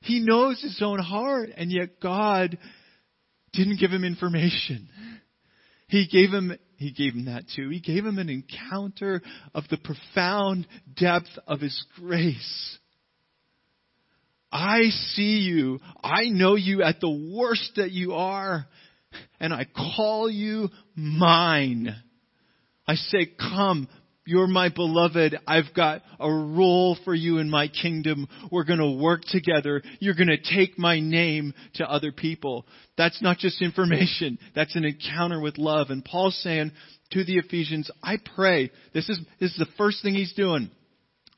He 0.00 0.20
knows 0.20 0.60
his 0.62 0.80
own 0.82 0.98
heart, 0.98 1.50
and 1.56 1.70
yet 1.70 2.00
God 2.00 2.56
didn't 3.52 3.78
give 3.78 3.90
him 3.90 4.04
information. 4.04 4.88
He 5.88 6.08
gave 6.10 6.30
him, 6.30 6.56
he 6.76 6.90
gave 6.92 7.12
him 7.12 7.26
that 7.26 7.44
too. 7.54 7.68
He 7.68 7.80
gave 7.80 8.04
him 8.04 8.18
an 8.18 8.30
encounter 8.30 9.20
of 9.54 9.64
the 9.68 9.76
profound 9.76 10.66
depth 10.96 11.28
of 11.46 11.60
his 11.60 11.84
grace. 11.96 12.78
I 14.50 14.84
see 15.14 15.40
you. 15.40 15.80
I 16.02 16.24
know 16.28 16.56
you 16.56 16.82
at 16.82 17.00
the 17.00 17.34
worst 17.36 17.72
that 17.76 17.90
you 17.90 18.14
are. 18.14 18.66
And 19.38 19.52
I 19.52 19.66
call 19.96 20.30
you 20.30 20.70
mine. 20.94 21.94
I 22.92 22.96
say, 22.96 23.32
come, 23.38 23.88
you're 24.26 24.46
my 24.46 24.68
beloved. 24.68 25.38
I've 25.46 25.72
got 25.74 26.02
a 26.20 26.30
role 26.30 26.94
for 27.06 27.14
you 27.14 27.38
in 27.38 27.48
my 27.48 27.68
kingdom. 27.68 28.28
We're 28.50 28.64
going 28.64 28.80
to 28.80 29.02
work 29.02 29.22
together. 29.22 29.80
You're 29.98 30.14
going 30.14 30.28
to 30.28 30.36
take 30.36 30.78
my 30.78 31.00
name 31.00 31.54
to 31.76 31.90
other 31.90 32.12
people. 32.12 32.66
That's 32.98 33.22
not 33.22 33.38
just 33.38 33.62
information. 33.62 34.38
That's 34.54 34.76
an 34.76 34.84
encounter 34.84 35.40
with 35.40 35.56
love. 35.56 35.88
And 35.88 36.04
Paul's 36.04 36.36
saying 36.42 36.72
to 37.12 37.24
the 37.24 37.38
Ephesians, 37.38 37.90
I 38.02 38.18
pray. 38.36 38.70
This 38.92 39.08
is, 39.08 39.18
this 39.40 39.52
is 39.52 39.58
the 39.58 39.72
first 39.78 40.02
thing 40.02 40.14
he's 40.14 40.34
doing. 40.34 40.70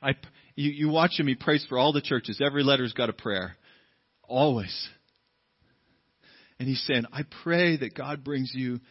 I, 0.01 0.15
you, 0.55 0.71
you 0.71 0.89
watch 0.89 1.17
him. 1.17 1.27
He 1.27 1.35
prays 1.35 1.65
for 1.69 1.77
all 1.77 1.93
the 1.93 2.01
churches. 2.01 2.41
Every 2.45 2.63
letter's 2.63 2.91
got 2.91 3.07
a 3.07 3.13
prayer. 3.13 3.55
Always. 4.23 4.89
And 6.59 6.67
he's 6.67 6.83
saying, 6.85 7.05
I 7.13 7.21
pray 7.43 7.77
that 7.77 7.95
God 7.95 8.25
brings 8.25 8.51
you 8.53 8.81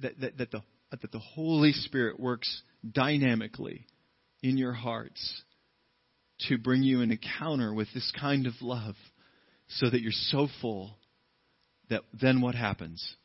that, 0.00 0.20
that, 0.20 0.38
that, 0.38 0.50
the, 0.50 0.62
that 0.90 1.12
the 1.12 1.18
Holy 1.18 1.72
Spirit 1.72 2.18
works 2.18 2.62
dynamically 2.90 3.86
in 4.42 4.56
your 4.56 4.72
hearts 4.72 5.42
to 6.48 6.58
bring 6.58 6.82
you 6.82 7.00
an 7.00 7.10
encounter 7.10 7.74
with 7.74 7.88
this 7.94 8.12
kind 8.18 8.46
of 8.46 8.54
love 8.60 8.94
so 9.68 9.90
that 9.90 10.00
you're 10.00 10.12
so 10.12 10.48
full 10.60 10.96
that 11.90 12.02
then 12.20 12.40
what 12.40 12.54
happens? 12.54 13.16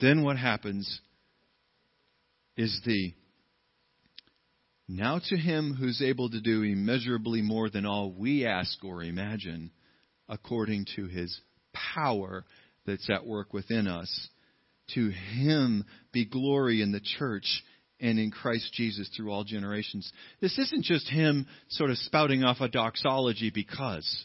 Then 0.00 0.22
what 0.22 0.36
happens 0.36 1.00
is 2.56 2.80
the 2.86 3.12
now 4.88 5.20
to 5.28 5.36
him 5.36 5.76
who's 5.78 6.00
able 6.00 6.30
to 6.30 6.40
do 6.40 6.62
immeasurably 6.62 7.42
more 7.42 7.68
than 7.68 7.84
all 7.84 8.10
we 8.10 8.46
ask 8.46 8.82
or 8.82 9.02
imagine, 9.02 9.70
according 10.28 10.86
to 10.96 11.06
his 11.06 11.38
power 11.94 12.44
that's 12.86 13.10
at 13.10 13.26
work 13.26 13.52
within 13.52 13.86
us. 13.86 14.28
To 14.94 15.10
him 15.10 15.84
be 16.12 16.24
glory 16.24 16.82
in 16.82 16.92
the 16.92 17.00
church 17.18 17.62
and 18.00 18.18
in 18.18 18.30
Christ 18.30 18.72
Jesus 18.72 19.10
through 19.16 19.30
all 19.30 19.44
generations. 19.44 20.10
This 20.40 20.58
isn't 20.58 20.84
just 20.84 21.08
him 21.08 21.46
sort 21.68 21.90
of 21.90 21.98
spouting 21.98 22.44
off 22.44 22.60
a 22.60 22.68
doxology 22.68 23.50
because. 23.54 24.24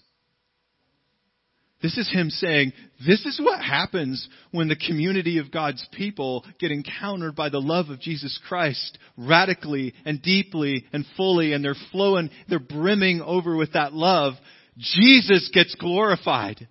This 1.82 1.98
is 1.98 2.10
him 2.10 2.30
saying, 2.30 2.72
this 3.06 3.26
is 3.26 3.42
what 3.44 3.60
happens 3.60 4.30
when 4.52 4.70
the 4.70 4.76
community 4.78 5.40
of 5.40 5.52
God's 5.52 5.86
people 5.92 6.46
get 6.58 6.72
encountered 6.72 7.36
by 7.36 7.50
the 7.50 7.60
love 7.60 7.90
of 7.90 8.00
Jesus 8.00 8.40
Christ 8.48 8.98
radically 9.18 9.94
and 10.06 10.22
deeply 10.22 10.86
and 10.94 11.06
fully, 11.18 11.52
and 11.52 11.64
they're 11.64 11.76
flowing, 11.92 12.30
they're 12.48 12.60
brimming 12.60 13.22
over 13.22 13.58
with 13.58 13.74
that 13.74 13.92
love. 13.94 14.36
Jesus 14.78 15.52
gets 15.54 15.76
glorified 15.76 16.70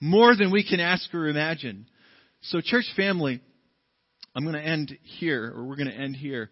more 0.00 0.34
than 0.34 0.50
we 0.50 0.66
can 0.66 0.80
ask 0.80 1.12
or 1.12 1.28
imagine. 1.28 1.86
So, 2.48 2.60
church 2.60 2.86
family, 2.96 3.40
I'm 4.34 4.44
going 4.44 4.54
to 4.54 4.62
end 4.62 4.96
here, 5.18 5.52
or 5.54 5.64
we're 5.64 5.76
going 5.76 5.90
to 5.90 5.96
end 5.96 6.16
here. 6.16 6.50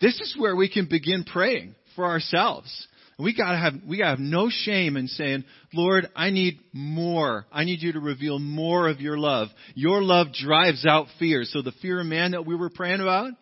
This 0.00 0.18
is 0.20 0.34
where 0.38 0.56
we 0.56 0.68
can 0.68 0.86
begin 0.88 1.24
praying 1.24 1.74
for 1.94 2.04
ourselves. 2.04 2.86
We 3.20 3.36
gotta 3.36 3.58
have, 3.58 3.74
we 3.86 3.98
gotta 3.98 4.10
have 4.10 4.20
no 4.20 4.48
shame 4.48 4.96
in 4.96 5.08
saying, 5.08 5.44
Lord, 5.72 6.08
I 6.14 6.30
need 6.30 6.60
more. 6.72 7.46
I 7.50 7.64
need 7.64 7.82
you 7.82 7.92
to 7.94 8.00
reveal 8.00 8.38
more 8.38 8.86
of 8.86 9.00
your 9.00 9.18
love. 9.18 9.48
Your 9.74 10.02
love 10.02 10.28
drives 10.32 10.86
out 10.86 11.08
fear. 11.18 11.42
So 11.42 11.60
the 11.60 11.72
fear 11.82 11.98
of 11.98 12.06
man 12.06 12.30
that 12.30 12.46
we 12.46 12.54
were 12.54 12.70
praying 12.70 13.00
about, 13.00 13.32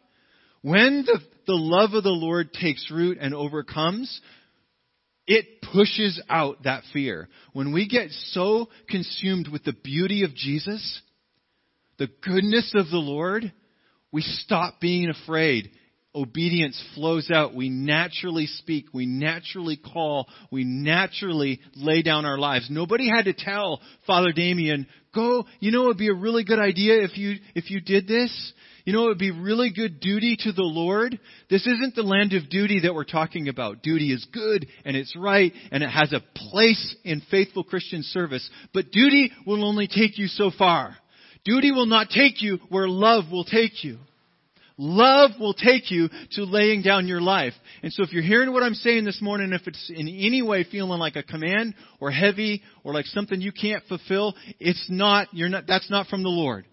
when 0.62 1.04
the, 1.04 1.20
the 1.46 1.52
love 1.52 1.92
of 1.92 2.04
the 2.04 2.08
Lord 2.08 2.54
takes 2.54 2.90
root 2.90 3.18
and 3.20 3.34
overcomes, 3.34 4.18
it 5.26 5.44
pushes 5.74 6.22
out 6.30 6.62
that 6.64 6.84
fear. 6.94 7.28
When 7.52 7.74
we 7.74 7.86
get 7.86 8.10
so 8.30 8.68
consumed 8.88 9.48
with 9.48 9.64
the 9.64 9.74
beauty 9.74 10.24
of 10.24 10.34
Jesus, 10.34 11.02
the 11.98 12.08
goodness 12.22 12.72
of 12.74 12.90
the 12.90 12.98
Lord, 12.98 13.52
we 14.12 14.22
stop 14.22 14.80
being 14.80 15.10
afraid 15.10 15.70
obedience 16.16 16.82
flows 16.94 17.30
out. 17.30 17.54
We 17.54 17.68
naturally 17.68 18.46
speak. 18.46 18.86
We 18.92 19.06
naturally 19.06 19.76
call. 19.76 20.26
We 20.50 20.64
naturally 20.64 21.60
lay 21.76 22.02
down 22.02 22.24
our 22.24 22.38
lives. 22.38 22.68
Nobody 22.70 23.08
had 23.08 23.26
to 23.26 23.34
tell 23.34 23.80
Father 24.06 24.32
Damien, 24.32 24.86
go, 25.14 25.44
you 25.60 25.70
know 25.70 25.84
it 25.84 25.88
would 25.88 25.98
be 25.98 26.08
a 26.08 26.14
really 26.14 26.42
good 26.42 26.58
idea 26.58 27.02
if 27.02 27.16
you, 27.18 27.36
if 27.54 27.70
you 27.70 27.80
did 27.80 28.08
this? 28.08 28.52
You 28.86 28.92
know 28.92 29.06
it 29.06 29.08
would 29.08 29.18
be 29.18 29.32
really 29.32 29.72
good 29.74 30.00
duty 30.00 30.36
to 30.40 30.52
the 30.52 30.62
Lord? 30.62 31.18
This 31.50 31.66
isn't 31.66 31.94
the 31.94 32.02
land 32.02 32.32
of 32.32 32.48
duty 32.48 32.80
that 32.84 32.94
we're 32.94 33.04
talking 33.04 33.48
about. 33.48 33.82
Duty 33.82 34.12
is 34.12 34.26
good 34.32 34.66
and 34.84 34.96
it's 34.96 35.14
right 35.16 35.52
and 35.70 35.82
it 35.82 35.90
has 35.90 36.12
a 36.12 36.22
place 36.34 36.96
in 37.04 37.20
faithful 37.30 37.64
Christian 37.64 38.02
service. 38.02 38.48
But 38.72 38.92
duty 38.92 39.32
will 39.44 39.64
only 39.64 39.88
take 39.88 40.18
you 40.18 40.28
so 40.28 40.50
far. 40.56 40.96
Duty 41.46 41.70
will 41.70 41.86
not 41.86 42.10
take 42.10 42.42
you 42.42 42.58
where 42.68 42.88
love 42.88 43.30
will 43.30 43.44
take 43.44 43.84
you. 43.84 43.98
Love 44.76 45.30
will 45.40 45.54
take 45.54 45.90
you 45.90 46.08
to 46.32 46.44
laying 46.44 46.82
down 46.82 47.06
your 47.06 47.20
life. 47.20 47.54
And 47.82 47.92
so 47.92 48.02
if 48.02 48.12
you're 48.12 48.22
hearing 48.22 48.52
what 48.52 48.64
I'm 48.64 48.74
saying 48.74 49.04
this 49.04 49.22
morning, 49.22 49.52
if 49.52 49.66
it's 49.66 49.90
in 49.94 50.08
any 50.08 50.42
way 50.42 50.64
feeling 50.64 50.98
like 50.98 51.14
a 51.16 51.22
command 51.22 51.74
or 52.00 52.10
heavy 52.10 52.62
or 52.84 52.92
like 52.92 53.06
something 53.06 53.40
you 53.40 53.52
can't 53.52 53.84
fulfill, 53.88 54.34
it's 54.58 54.86
not, 54.90 55.28
you're 55.32 55.48
not, 55.48 55.66
that's 55.66 55.88
not 55.88 56.08
from 56.08 56.24
the 56.24 56.28
Lord. 56.28 56.66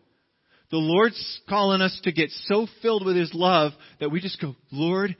The 0.71 0.77
Lord's 0.77 1.41
calling 1.47 1.81
us 1.81 1.97
to 2.03 2.11
get 2.11 2.31
so 2.45 2.65
filled 2.81 3.05
with 3.05 3.15
His 3.15 3.31
love 3.33 3.73
that 3.99 4.09
we 4.09 4.19
just 4.19 4.41
go, 4.41 4.55
Lord, 4.71 5.15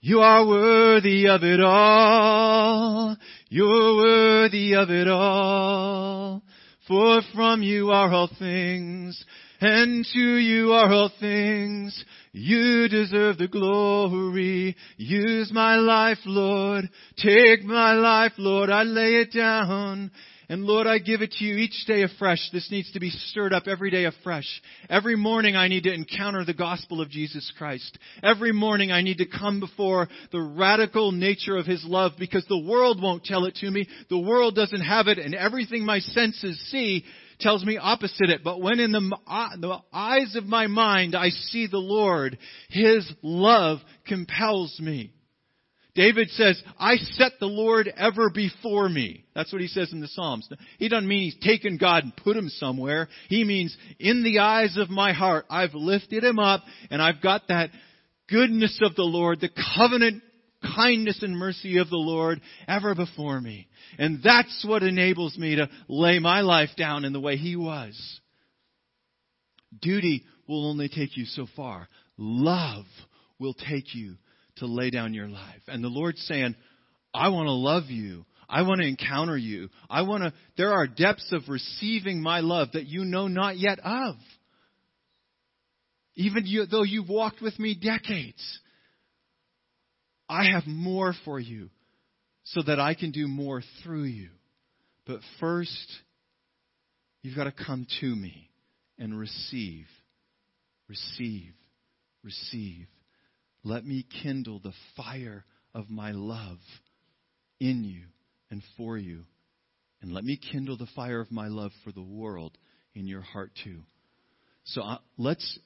you 0.00 0.18
are 0.18 0.46
worthy 0.46 1.28
of 1.28 1.44
it 1.44 1.60
all. 1.60 3.16
You're 3.48 3.96
worthy 3.96 4.74
of 4.74 4.90
it 4.90 5.08
all. 5.08 6.42
For 6.86 7.22
from 7.34 7.62
you 7.62 7.90
are 7.90 8.12
all 8.12 8.28
things, 8.38 9.24
and 9.58 10.04
to 10.12 10.36
you 10.36 10.72
are 10.72 10.92
all 10.92 11.10
things. 11.18 12.04
You 12.32 12.88
deserve 12.88 13.38
the 13.38 13.48
glory. 13.48 14.76
Use 14.98 15.50
my 15.50 15.76
life, 15.76 16.18
Lord. 16.26 16.90
Take 17.16 17.64
my 17.64 17.94
life, 17.94 18.32
Lord. 18.36 18.68
I 18.68 18.82
lay 18.82 19.14
it 19.14 19.32
down. 19.32 20.10
And 20.48 20.64
Lord, 20.64 20.86
I 20.86 20.98
give 20.98 21.22
it 21.22 21.32
to 21.32 21.44
you 21.44 21.56
each 21.56 21.84
day 21.86 22.02
afresh. 22.02 22.50
This 22.52 22.70
needs 22.70 22.92
to 22.92 23.00
be 23.00 23.10
stirred 23.10 23.54
up 23.54 23.66
every 23.66 23.90
day 23.90 24.04
afresh. 24.04 24.46
Every 24.90 25.16
morning 25.16 25.56
I 25.56 25.68
need 25.68 25.84
to 25.84 25.92
encounter 25.92 26.44
the 26.44 26.52
gospel 26.52 27.00
of 27.00 27.08
Jesus 27.08 27.50
Christ. 27.56 27.98
Every 28.22 28.52
morning 28.52 28.92
I 28.92 29.00
need 29.00 29.18
to 29.18 29.26
come 29.26 29.60
before 29.60 30.08
the 30.32 30.42
radical 30.42 31.12
nature 31.12 31.56
of 31.56 31.66
His 31.66 31.82
love 31.86 32.12
because 32.18 32.44
the 32.46 32.58
world 32.58 33.02
won't 33.02 33.24
tell 33.24 33.46
it 33.46 33.54
to 33.56 33.70
me. 33.70 33.88
The 34.10 34.18
world 34.18 34.54
doesn't 34.54 34.82
have 34.82 35.06
it 35.08 35.18
and 35.18 35.34
everything 35.34 35.84
my 35.84 36.00
senses 36.00 36.60
see 36.70 37.04
tells 37.40 37.64
me 37.64 37.78
opposite 37.78 38.28
it. 38.28 38.44
But 38.44 38.60
when 38.60 38.80
in 38.80 38.92
the, 38.92 39.16
uh, 39.26 39.48
the 39.58 39.78
eyes 39.92 40.36
of 40.36 40.44
my 40.44 40.66
mind 40.66 41.14
I 41.14 41.30
see 41.30 41.66
the 41.66 41.78
Lord, 41.78 42.36
His 42.68 43.10
love 43.22 43.78
compels 44.06 44.78
me. 44.78 45.13
David 45.94 46.28
says, 46.30 46.60
I 46.78 46.96
set 46.96 47.32
the 47.38 47.46
Lord 47.46 47.92
ever 47.96 48.28
before 48.28 48.88
me. 48.88 49.24
That's 49.34 49.52
what 49.52 49.62
he 49.62 49.68
says 49.68 49.92
in 49.92 50.00
the 50.00 50.08
Psalms. 50.08 50.48
He 50.78 50.88
doesn't 50.88 51.06
mean 51.06 51.24
he's 51.30 51.44
taken 51.44 51.76
God 51.76 52.02
and 52.02 52.16
put 52.16 52.36
him 52.36 52.48
somewhere. 52.48 53.08
He 53.28 53.44
means 53.44 53.76
in 54.00 54.24
the 54.24 54.40
eyes 54.40 54.76
of 54.76 54.90
my 54.90 55.12
heart, 55.12 55.46
I've 55.48 55.74
lifted 55.74 56.24
him 56.24 56.40
up 56.40 56.64
and 56.90 57.00
I've 57.00 57.22
got 57.22 57.46
that 57.48 57.70
goodness 58.28 58.80
of 58.82 58.96
the 58.96 59.02
Lord, 59.02 59.40
the 59.40 59.50
covenant 59.76 60.22
kindness 60.74 61.22
and 61.22 61.36
mercy 61.36 61.78
of 61.78 61.90
the 61.90 61.96
Lord 61.96 62.40
ever 62.66 62.96
before 62.96 63.40
me. 63.40 63.68
And 63.96 64.20
that's 64.22 64.64
what 64.66 64.82
enables 64.82 65.38
me 65.38 65.56
to 65.56 65.68
lay 65.88 66.18
my 66.18 66.40
life 66.40 66.70
down 66.76 67.04
in 67.04 67.12
the 67.12 67.20
way 67.20 67.36
He 67.36 67.54
was. 67.54 68.20
Duty 69.80 70.24
will 70.48 70.68
only 70.68 70.88
take 70.88 71.16
you 71.16 71.24
so 71.24 71.46
far. 71.54 71.88
Love 72.16 72.86
will 73.38 73.54
take 73.54 73.94
you 73.94 74.16
to 74.56 74.66
lay 74.66 74.90
down 74.90 75.14
your 75.14 75.28
life. 75.28 75.62
And 75.68 75.82
the 75.82 75.88
Lord's 75.88 76.24
saying, 76.26 76.54
I 77.12 77.28
want 77.28 77.46
to 77.46 77.52
love 77.52 77.84
you. 77.88 78.24
I 78.48 78.62
want 78.62 78.80
to 78.80 78.86
encounter 78.86 79.36
you. 79.36 79.68
I 79.88 80.02
want 80.02 80.22
to, 80.22 80.32
there 80.56 80.72
are 80.72 80.86
depths 80.86 81.32
of 81.32 81.48
receiving 81.48 82.22
my 82.22 82.40
love 82.40 82.68
that 82.72 82.86
you 82.86 83.04
know 83.04 83.28
not 83.28 83.58
yet 83.58 83.78
of. 83.80 84.16
Even 86.16 86.46
you, 86.46 86.66
though 86.66 86.82
you've 86.82 87.08
walked 87.08 87.40
with 87.42 87.58
me 87.58 87.74
decades. 87.74 88.60
I 90.28 90.50
have 90.52 90.66
more 90.66 91.14
for 91.24 91.38
you 91.38 91.70
so 92.44 92.62
that 92.62 92.78
I 92.78 92.94
can 92.94 93.10
do 93.10 93.26
more 93.26 93.62
through 93.82 94.04
you. 94.04 94.30
But 95.06 95.20
first, 95.40 95.86
you've 97.22 97.36
got 97.36 97.44
to 97.44 97.52
come 97.52 97.86
to 98.00 98.06
me 98.06 98.50
and 98.98 99.18
receive, 99.18 99.86
receive, 100.88 101.52
receive. 102.22 102.86
Let 103.64 103.84
me 103.84 104.06
kindle 104.22 104.60
the 104.60 104.74
fire 104.96 105.44
of 105.74 105.90
my 105.90 106.12
love 106.12 106.58
in 107.58 107.82
you 107.82 108.02
and 108.50 108.62
for 108.76 108.96
you. 108.98 109.22
And 110.02 110.12
let 110.12 110.22
me 110.22 110.38
kindle 110.52 110.76
the 110.76 110.88
fire 110.94 111.20
of 111.20 111.32
my 111.32 111.48
love 111.48 111.72
for 111.82 111.90
the 111.90 112.02
world 112.02 112.56
in 112.94 113.06
your 113.06 113.22
heart 113.22 113.52
too. 113.64 113.80
So 114.64 114.82
uh, 114.82 114.98
let's 115.16 115.58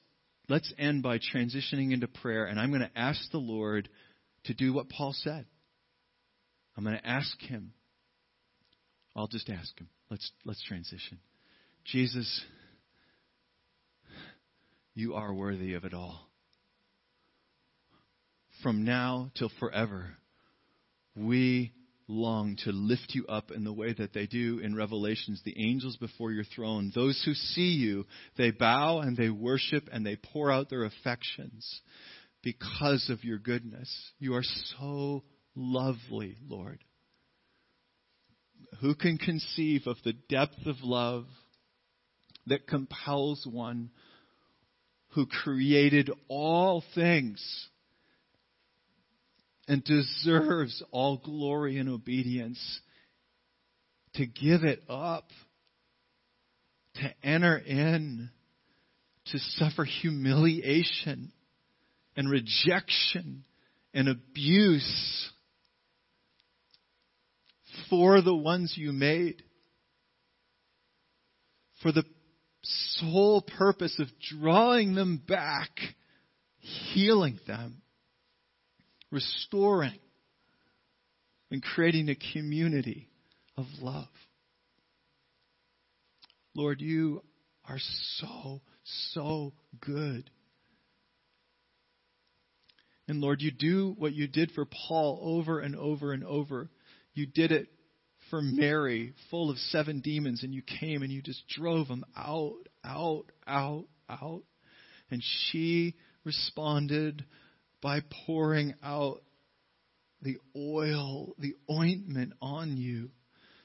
let's 0.47 0.73
end 0.79 1.03
by 1.03 1.19
transitioning 1.19 1.91
into 1.91 2.07
prayer 2.07 2.45
and 2.45 2.59
I'm 2.59 2.69
going 2.69 2.81
to 2.81 2.97
ask 2.97 3.19
the 3.31 3.37
Lord 3.37 3.89
to 4.45 4.53
do 4.53 4.73
what 4.73 4.89
Paul 4.89 5.13
said. 5.13 5.45
I'm 6.77 6.83
going 6.85 6.97
to 6.97 7.07
ask 7.07 7.39
him. 7.41 7.73
I'll 9.15 9.27
just 9.27 9.49
ask 9.49 9.77
him. 9.77 9.89
Let's, 10.09 10.31
let's 10.45 10.63
transition. 10.63 11.19
Jesus, 11.83 12.41
you 14.93 15.15
are 15.15 15.33
worthy 15.33 15.73
of 15.73 15.83
it 15.83 15.93
all. 15.93 16.28
From 18.63 18.83
now 18.83 19.31
till 19.35 19.51
forever, 19.59 20.17
we 21.15 21.71
long 22.09 22.57
to 22.63 22.71
lift 22.71 23.11
you 23.13 23.25
up 23.27 23.51
in 23.51 23.63
the 23.63 23.71
way 23.71 23.93
that 23.93 24.13
they 24.13 24.25
do 24.25 24.59
in 24.59 24.75
Revelations, 24.75 25.41
the 25.45 25.57
angels 25.63 25.95
before 25.95 26.31
your 26.31 26.43
throne. 26.43 26.91
Those 26.93 27.21
who 27.23 27.33
see 27.33 27.73
you, 27.73 28.05
they 28.37 28.51
bow 28.51 28.99
and 28.99 29.15
they 29.15 29.29
worship 29.29 29.87
and 29.91 30.05
they 30.05 30.17
pour 30.17 30.51
out 30.51 30.69
their 30.69 30.83
affections 30.83 31.81
because 32.41 33.09
of 33.09 33.23
your 33.23 33.37
goodness. 33.37 33.89
You 34.17 34.35
are 34.35 34.43
so 34.43 35.23
lovely, 35.55 36.37
Lord. 36.47 36.83
Who 38.81 38.95
can 38.95 39.17
conceive 39.17 39.83
of 39.85 39.97
the 40.03 40.13
depth 40.13 40.65
of 40.65 40.77
love 40.81 41.25
that 42.47 42.67
compels 42.67 43.47
one 43.49 43.91
who 45.09 45.25
created 45.27 46.09
all 46.27 46.83
things 46.95 47.69
and 49.69 49.83
deserves 49.83 50.81
all 50.89 51.17
glory 51.17 51.77
and 51.77 51.87
obedience 51.87 52.59
to 54.15 54.25
give 54.25 54.63
it 54.63 54.81
up, 54.89 55.29
to 56.95 57.13
enter 57.23 57.55
in, 57.55 58.31
to 59.27 59.37
suffer 59.37 59.85
humiliation 59.85 61.31
and 62.17 62.31
rejection 62.31 63.45
and 63.93 64.09
abuse 64.09 65.29
for 67.91 68.21
the 68.21 68.35
ones 68.35 68.73
you 68.75 68.91
made. 68.91 69.43
For 71.83 71.91
the 71.91 72.03
sole 72.63 73.43
purpose 73.43 73.99
of 73.99 74.07
drawing 74.41 74.95
them 74.95 75.21
back, 75.27 75.69
healing 76.57 77.39
them, 77.45 77.83
restoring, 79.11 79.99
and 81.51 81.63
creating 81.63 82.09
a 82.09 82.33
community 82.33 83.09
of 83.57 83.65
love. 83.81 84.07
Lord, 86.55 86.81
you 86.81 87.23
are 87.67 87.79
so, 88.17 88.61
so 89.11 89.53
good. 89.79 90.29
And 93.07 93.21
Lord, 93.21 93.41
you 93.41 93.51
do 93.51 93.95
what 93.97 94.13
you 94.13 94.27
did 94.27 94.51
for 94.51 94.65
Paul 94.65 95.19
over 95.23 95.59
and 95.59 95.75
over 95.75 96.13
and 96.13 96.23
over. 96.23 96.69
You 97.13 97.25
did 97.25 97.51
it 97.51 97.67
for 98.29 98.41
Mary, 98.41 99.13
full 99.31 99.49
of 99.49 99.57
seven 99.57 100.01
demons, 100.01 100.43
and 100.43 100.53
you 100.53 100.61
came 100.61 101.01
and 101.01 101.11
you 101.11 101.21
just 101.21 101.47
drove 101.47 101.87
them 101.87 102.03
out, 102.15 102.67
out, 102.83 103.25
out, 103.47 103.85
out. 104.07 104.43
And 105.09 105.23
she 105.23 105.95
responded 106.23 107.25
by 107.81 108.01
pouring 108.25 108.73
out 108.83 109.21
the 110.21 110.37
oil, 110.55 111.33
the 111.39 111.55
ointment 111.69 112.33
on 112.41 112.77
you 112.77 113.09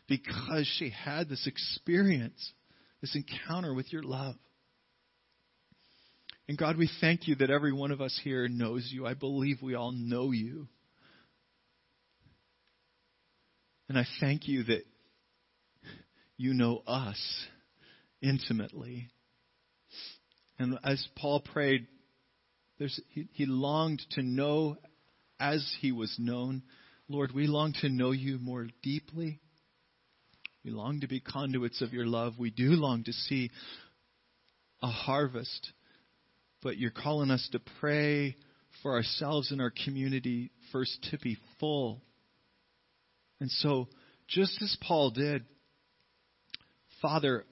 because 0.07 0.71
she 0.79 0.91
had 0.91 1.29
this 1.29 1.47
experience, 1.47 2.53
this 3.01 3.17
encounter 3.17 3.75
with 3.75 3.93
your 3.93 4.03
love. 4.03 4.37
And 6.47 6.59
God, 6.59 6.77
we 6.77 6.91
thank 7.01 7.27
you 7.27 7.37
that 7.37 7.51
every 7.51 7.73
one 7.73 7.91
of 7.91 8.01
us 8.01 8.19
here 8.23 8.49
knows 8.49 8.89
you. 8.93 9.07
I 9.07 9.15
believe 9.15 9.63
we 9.63 9.75
all 9.75 9.93
know 9.93 10.31
you. 10.31 10.69
And 13.89 13.99
I 13.99 14.05
thank 14.21 14.47
you 14.47 14.65
that 14.65 14.83
you 16.37 16.53
know 16.53 16.83
us 16.87 17.19
intimately. 18.21 19.09
And 20.59 20.79
as 20.85 21.07
Paul 21.17 21.41
prayed, 21.41 21.87
he, 22.79 23.29
he 23.33 23.47
longed 23.47 24.03
to 24.13 24.23
know 24.23 24.77
as 25.39 25.75
he 25.81 25.93
was 25.93 26.15
known. 26.19 26.63
Lord, 27.09 27.33
we 27.33 27.47
long 27.47 27.75
to 27.81 27.89
know 27.89 28.11
you 28.13 28.39
more 28.39 28.69
deeply. 28.83 29.41
We 30.65 30.71
long 30.71 31.01
to 31.01 31.09
be 31.09 31.21
conduits 31.21 31.83
of 31.83 31.93
your 31.93 32.07
love. 32.07 32.35
We 32.39 32.51
do 32.51 32.71
long 32.71 33.05
to 33.05 33.13
see 33.13 33.51
a 34.83 34.89
harvest. 34.89 35.73
But 36.63 36.79
you're 36.79 36.91
calling 36.91 37.31
us 37.31 37.47
to 37.53 37.61
pray 37.81 38.37
for 38.83 38.93
ourselves 38.93 39.51
and 39.51 39.61
our 39.61 39.73
community 39.85 40.51
first 40.73 41.07
to 41.11 41.19
be 41.19 41.37
full. 41.61 42.03
And 43.41 43.51
so, 43.51 43.89
just 44.27 44.61
as 44.63 44.77
Paul 44.81 45.11
did, 45.11 45.45
Father, 47.03 47.45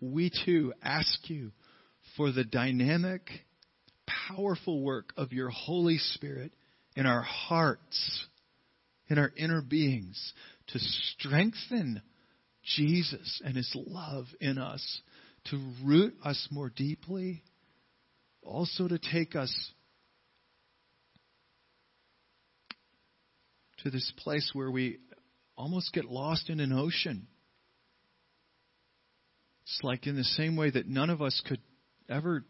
we 0.00 0.30
too 0.44 0.72
ask 0.82 1.28
you 1.28 1.52
for 2.16 2.32
the 2.32 2.44
dynamic, 2.44 3.28
powerful 4.36 4.82
work 4.82 5.12
of 5.16 5.32
your 5.32 5.50
Holy 5.50 5.98
Spirit 5.98 6.52
in 6.96 7.06
our 7.06 7.22
hearts, 7.22 8.26
in 9.08 9.18
our 9.18 9.32
inner 9.36 9.62
beings, 9.62 10.32
to 10.68 10.78
strengthen 10.78 12.02
Jesus 12.76 13.42
and 13.44 13.56
His 13.56 13.70
love 13.74 14.26
in 14.40 14.58
us, 14.58 15.00
to 15.46 15.72
root 15.84 16.14
us 16.24 16.48
more 16.50 16.70
deeply, 16.74 17.42
also 18.42 18.88
to 18.88 18.98
take 18.98 19.34
us 19.34 19.52
to 23.78 23.90
this 23.90 24.12
place 24.18 24.50
where 24.52 24.70
we 24.70 24.98
almost 25.56 25.92
get 25.92 26.04
lost 26.04 26.48
in 26.48 26.60
an 26.60 26.72
ocean. 26.72 27.26
It's 29.64 29.80
like 29.82 30.06
in 30.06 30.16
the 30.16 30.24
same 30.24 30.56
way 30.56 30.70
that 30.70 30.88
none 30.88 31.10
of 31.10 31.22
us 31.22 31.40
could 31.46 31.60
ever 32.08 32.44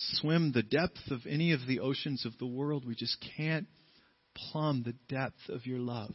swim 0.00 0.52
the 0.52 0.62
depth 0.62 1.10
of 1.10 1.20
any 1.28 1.52
of 1.52 1.60
the 1.66 1.80
oceans 1.80 2.24
of 2.24 2.36
the 2.38 2.46
world. 2.46 2.86
We 2.86 2.94
just 2.94 3.16
can't 3.36 3.66
plumb 4.34 4.82
the 4.84 4.94
depth 5.14 5.48
of 5.48 5.66
your 5.66 5.78
love. 5.78 6.14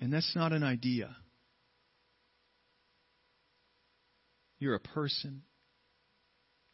And 0.00 0.12
that's 0.12 0.34
not 0.34 0.52
an 0.52 0.62
idea. 0.62 1.16
You're 4.58 4.74
a 4.74 4.80
person. 4.80 5.42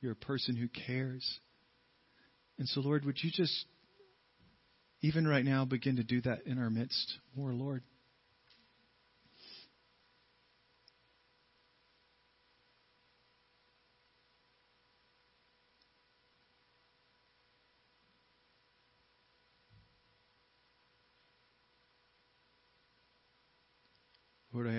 You're 0.00 0.12
a 0.12 0.16
person 0.16 0.56
who 0.56 0.68
cares. 0.68 1.40
And 2.58 2.68
so, 2.68 2.80
Lord, 2.80 3.04
would 3.04 3.18
you 3.22 3.30
just, 3.32 3.66
even 5.02 5.26
right 5.26 5.44
now, 5.44 5.64
begin 5.64 5.96
to 5.96 6.04
do 6.04 6.20
that 6.22 6.46
in 6.46 6.58
our 6.58 6.70
midst 6.70 7.18
more, 7.36 7.52
Lord? 7.52 7.82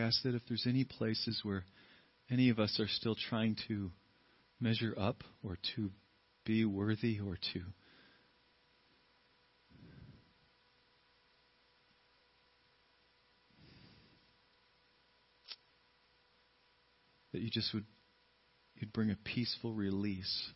Ask 0.10 0.24
that 0.24 0.34
if 0.34 0.42
there's 0.48 0.66
any 0.68 0.84
places 0.84 1.40
where 1.44 1.64
any 2.32 2.50
of 2.50 2.58
us 2.58 2.80
are 2.80 2.88
still 2.88 3.16
trying 3.30 3.56
to 3.68 3.92
measure 4.60 4.96
up 5.00 5.24
or 5.44 5.56
to 5.76 5.92
be 6.48 6.66
worthy 6.66 7.20
or 7.20 7.38
to 7.54 7.62
that 17.32 17.42
you 17.42 17.52
just 17.52 17.72
would 17.76 17.86
you'd 18.80 18.92
bring 18.92 19.12
a 19.12 19.18
peaceful 19.24 19.74
release 19.74 20.50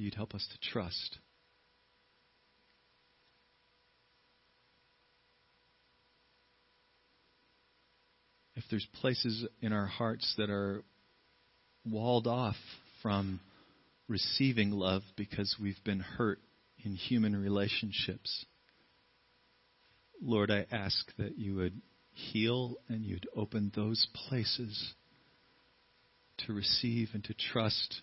you'd 0.00 0.14
help 0.14 0.34
us 0.34 0.46
to 0.50 0.70
trust. 0.70 1.18
If 8.56 8.64
there's 8.70 8.86
places 9.00 9.46
in 9.62 9.72
our 9.72 9.86
hearts 9.86 10.34
that 10.36 10.50
are 10.50 10.82
walled 11.84 12.26
off 12.26 12.56
from 13.02 13.40
receiving 14.08 14.70
love 14.70 15.02
because 15.16 15.56
we've 15.60 15.82
been 15.84 16.00
hurt 16.00 16.40
in 16.84 16.94
human 16.94 17.40
relationships, 17.40 18.44
Lord, 20.20 20.50
I 20.50 20.66
ask 20.70 21.10
that 21.16 21.38
you 21.38 21.54
would 21.56 21.80
heal 22.12 22.76
and 22.88 23.04
you'd 23.04 23.26
open 23.34 23.72
those 23.74 24.06
places 24.28 24.94
to 26.46 26.52
receive 26.52 27.10
and 27.14 27.24
to 27.24 27.34
trust 27.34 28.02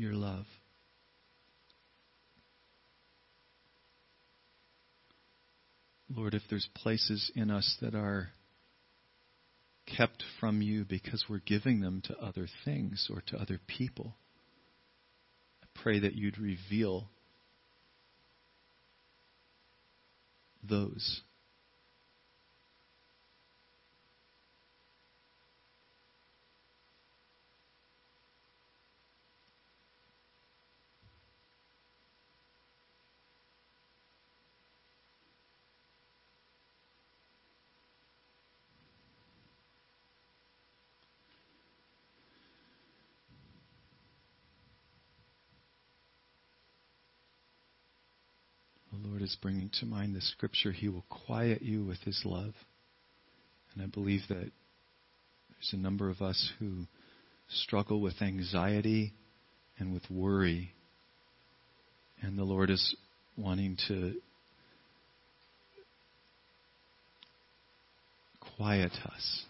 your 0.00 0.14
love. 0.14 0.46
Lord, 6.08 6.34
if 6.34 6.42
there's 6.50 6.68
places 6.74 7.30
in 7.36 7.50
us 7.50 7.76
that 7.80 7.94
are 7.94 8.30
kept 9.96 10.22
from 10.38 10.62
you 10.62 10.84
because 10.84 11.24
we're 11.28 11.40
giving 11.44 11.80
them 11.80 12.02
to 12.06 12.16
other 12.18 12.46
things 12.64 13.08
or 13.12 13.22
to 13.26 13.36
other 13.36 13.60
people. 13.66 14.14
I 15.62 15.66
pray 15.82 16.00
that 16.00 16.14
you'd 16.14 16.38
reveal 16.38 17.08
those. 20.68 21.22
Is 49.30 49.36
bringing 49.40 49.70
to 49.78 49.86
mind 49.86 50.14
the 50.14 50.20
scripture, 50.20 50.72
He 50.72 50.88
will 50.88 51.04
quiet 51.08 51.62
you 51.62 51.84
with 51.84 51.98
His 52.00 52.20
love. 52.24 52.52
And 53.74 53.82
I 53.82 53.86
believe 53.86 54.22
that 54.28 54.36
there's 54.36 55.72
a 55.72 55.76
number 55.76 56.10
of 56.10 56.20
us 56.20 56.50
who 56.58 56.86
struggle 57.48 58.00
with 58.00 58.20
anxiety 58.20 59.12
and 59.78 59.92
with 59.92 60.02
worry. 60.10 60.72
And 62.20 62.36
the 62.36 62.44
Lord 62.44 62.70
is 62.70 62.96
wanting 63.36 63.76
to 63.88 64.14
quiet 68.56 68.92
us 69.04 69.44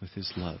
with 0.00 0.10
His 0.10 0.32
love. 0.36 0.60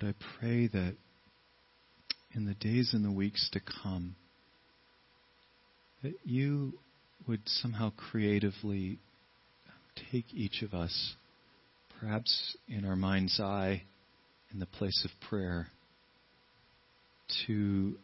Lord, 0.00 0.14
I 0.14 0.38
pray 0.38 0.68
that 0.68 0.94
in 2.32 2.44
the 2.44 2.54
days 2.54 2.90
and 2.92 3.04
the 3.04 3.10
weeks 3.10 3.48
to 3.52 3.60
come, 3.82 4.14
that 6.02 6.14
you 6.24 6.74
would 7.26 7.40
somehow 7.46 7.90
creatively 7.96 8.98
take 10.12 10.26
each 10.32 10.62
of 10.62 10.72
us, 10.72 11.14
perhaps 11.98 12.56
in 12.68 12.84
our 12.84 12.94
mind's 12.96 13.40
eye, 13.40 13.82
in 14.52 14.60
the 14.60 14.66
place 14.66 15.04
of 15.04 15.28
prayer, 15.28 15.68
to 17.46 17.96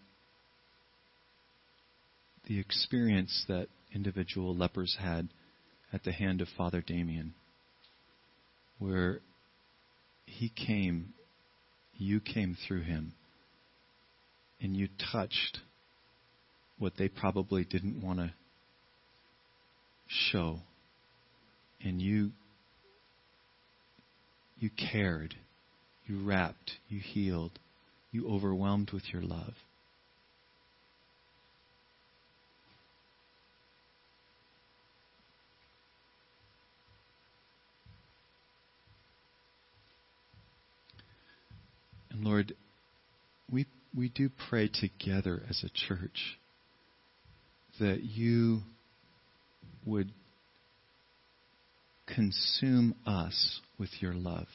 the 2.49 2.59
experience 2.59 3.45
that 3.47 3.68
individual 3.95 4.57
lepers 4.57 4.97
had 4.99 5.28
at 5.92 6.03
the 6.03 6.12
hand 6.12 6.40
of 6.40 6.49
Father 6.57 6.82
Damien, 6.84 7.34
where 8.78 9.20
he 10.26 10.49
came, 10.49 11.14
you 11.97 12.20
came 12.20 12.57
through 12.66 12.82
him, 12.82 13.12
and 14.61 14.76
you 14.76 14.88
touched 15.12 15.59
what 16.78 16.95
they 16.99 17.09
probably 17.09 17.64
didn't 17.64 18.03
want 18.03 18.18
to 18.18 18.32
show. 20.07 20.59
And 21.82 22.01
you 22.01 22.30
you 24.59 24.70
cared, 24.90 25.34
you 26.07 26.22
wrapped, 26.22 26.72
you 26.88 27.01
healed, 27.01 27.59
you 28.12 28.28
overwhelmed 28.28 28.90
with 28.92 29.03
your 29.12 29.22
love. 29.22 29.55
And 42.14 42.22
Lord, 42.22 42.54
we 43.50 43.66
we 43.92 44.08
do 44.08 44.30
pray 44.48 44.68
together 44.68 45.42
as 45.50 45.64
a 45.64 45.88
church 45.88 46.38
that 47.80 48.04
you 48.04 48.60
would 49.84 50.12
consume 52.06 52.94
us 53.04 53.60
with 53.78 53.90
your 53.98 54.14
love. 54.14 54.46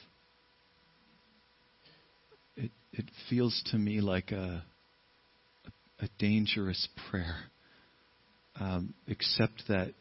It, 2.56 2.70
it 2.92 3.04
feels 3.28 3.62
to 3.72 3.76
me 3.76 4.00
like 4.00 4.32
a, 4.32 4.64
a, 6.00 6.08
dangerous 6.18 6.88
prayer, 7.10 7.36
um, 8.58 8.94
except 9.06 9.64
that 9.68 9.92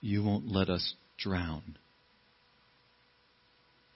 you 0.00 0.22
won't 0.22 0.46
let 0.46 0.68
us 0.68 0.94
drown. 1.18 1.76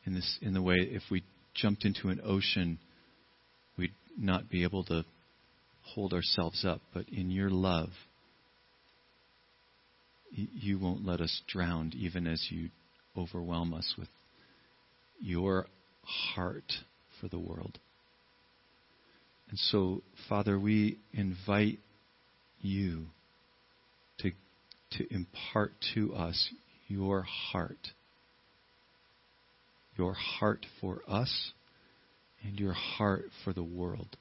In 0.05 0.14
this, 0.14 0.38
in 0.42 0.55
the 0.55 0.62
way, 0.62 0.76
if 0.78 1.03
we 1.11 1.22
jumped 1.55 1.84
into 1.84 2.09
an 2.09 2.20
ocean, 2.24 2.78
we'd 3.78 3.94
not 4.18 4.50
be 4.50 4.62
able 4.64 4.84
to 4.84 5.05
hold 5.82 6.12
ourselves 6.12 6.64
up, 6.64 6.80
but 6.92 7.09
in 7.09 7.30
your 7.30 7.50
love, 7.50 7.90
you 10.30 10.78
won't 10.78 11.05
let 11.05 11.20
us 11.20 11.42
drown 11.46 11.92
even 11.94 12.26
as 12.26 12.48
you 12.50 12.70
overwhelm 13.16 13.74
us 13.74 13.94
with 13.98 14.09
your 15.20 15.66
heart 16.03 16.72
for 17.20 17.28
the 17.28 17.38
world. 17.38 17.78
And 19.50 19.59
so, 19.59 20.03
Father, 20.28 20.59
we 20.59 20.98
invite 21.12 21.78
you 22.62 23.07
to, 24.20 24.30
to 24.92 25.14
impart 25.14 25.72
to 25.94 26.14
us 26.14 26.48
your 26.88 27.22
heart. 27.22 27.88
Your 29.97 30.14
heart 30.14 30.64
for 30.80 31.03
us 31.09 31.53
and 32.43 32.59
your 32.59 32.72
heart 32.72 33.26
for 33.45 33.53
the 33.53 33.62
world. 33.62 34.16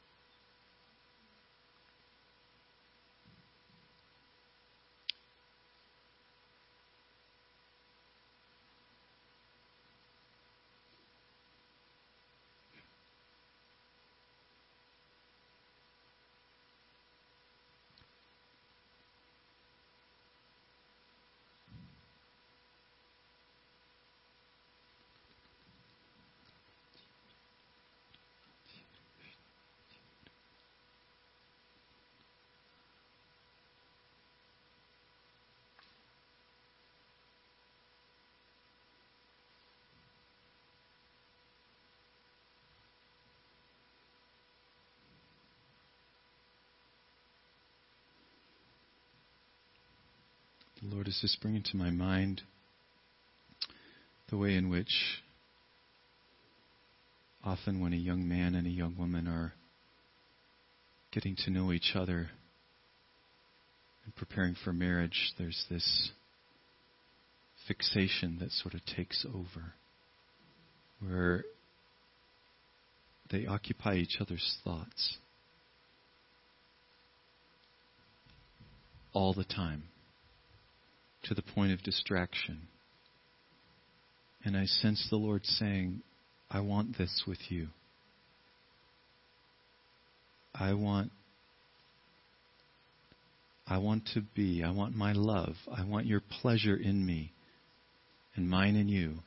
Lord, 50.91 51.07
is 51.07 51.19
just 51.21 51.39
bringing 51.39 51.63
to 51.63 51.77
my 51.77 51.89
mind 51.89 52.41
the 54.29 54.35
way 54.35 54.55
in 54.55 54.69
which 54.69 54.91
often 57.45 57.79
when 57.79 57.93
a 57.93 57.97
young 57.97 58.27
man 58.27 58.55
and 58.55 58.67
a 58.67 58.69
young 58.69 58.97
woman 58.97 59.25
are 59.25 59.53
getting 61.13 61.37
to 61.45 61.49
know 61.49 61.71
each 61.71 61.93
other 61.95 62.29
and 64.03 64.13
preparing 64.17 64.53
for 64.65 64.73
marriage, 64.73 65.31
there's 65.37 65.65
this 65.69 66.11
fixation 67.69 68.39
that 68.41 68.51
sort 68.51 68.73
of 68.73 68.81
takes 68.85 69.25
over, 69.33 69.73
where 70.99 71.45
they 73.31 73.45
occupy 73.45 73.95
each 73.95 74.17
other's 74.19 74.57
thoughts 74.65 75.15
all 79.13 79.33
the 79.33 79.45
time 79.45 79.83
to 81.23 81.33
the 81.33 81.41
point 81.41 81.71
of 81.71 81.83
distraction. 81.83 82.67
And 84.43 84.57
I 84.57 84.65
sense 84.65 85.07
the 85.09 85.17
Lord 85.17 85.45
saying, 85.45 86.01
I 86.49 86.61
want 86.61 86.97
this 86.97 87.23
with 87.27 87.39
you. 87.49 87.67
I 90.53 90.73
want 90.73 91.11
I 93.67 93.77
want 93.77 94.09
to 94.15 94.21
be, 94.35 94.63
I 94.63 94.71
want 94.71 94.95
my 94.95 95.13
love, 95.13 95.55
I 95.73 95.85
want 95.85 96.05
your 96.05 96.19
pleasure 96.19 96.75
in 96.75 97.05
me 97.05 97.31
and 98.35 98.49
mine 98.49 98.75
in 98.75 98.89
you 98.89 99.19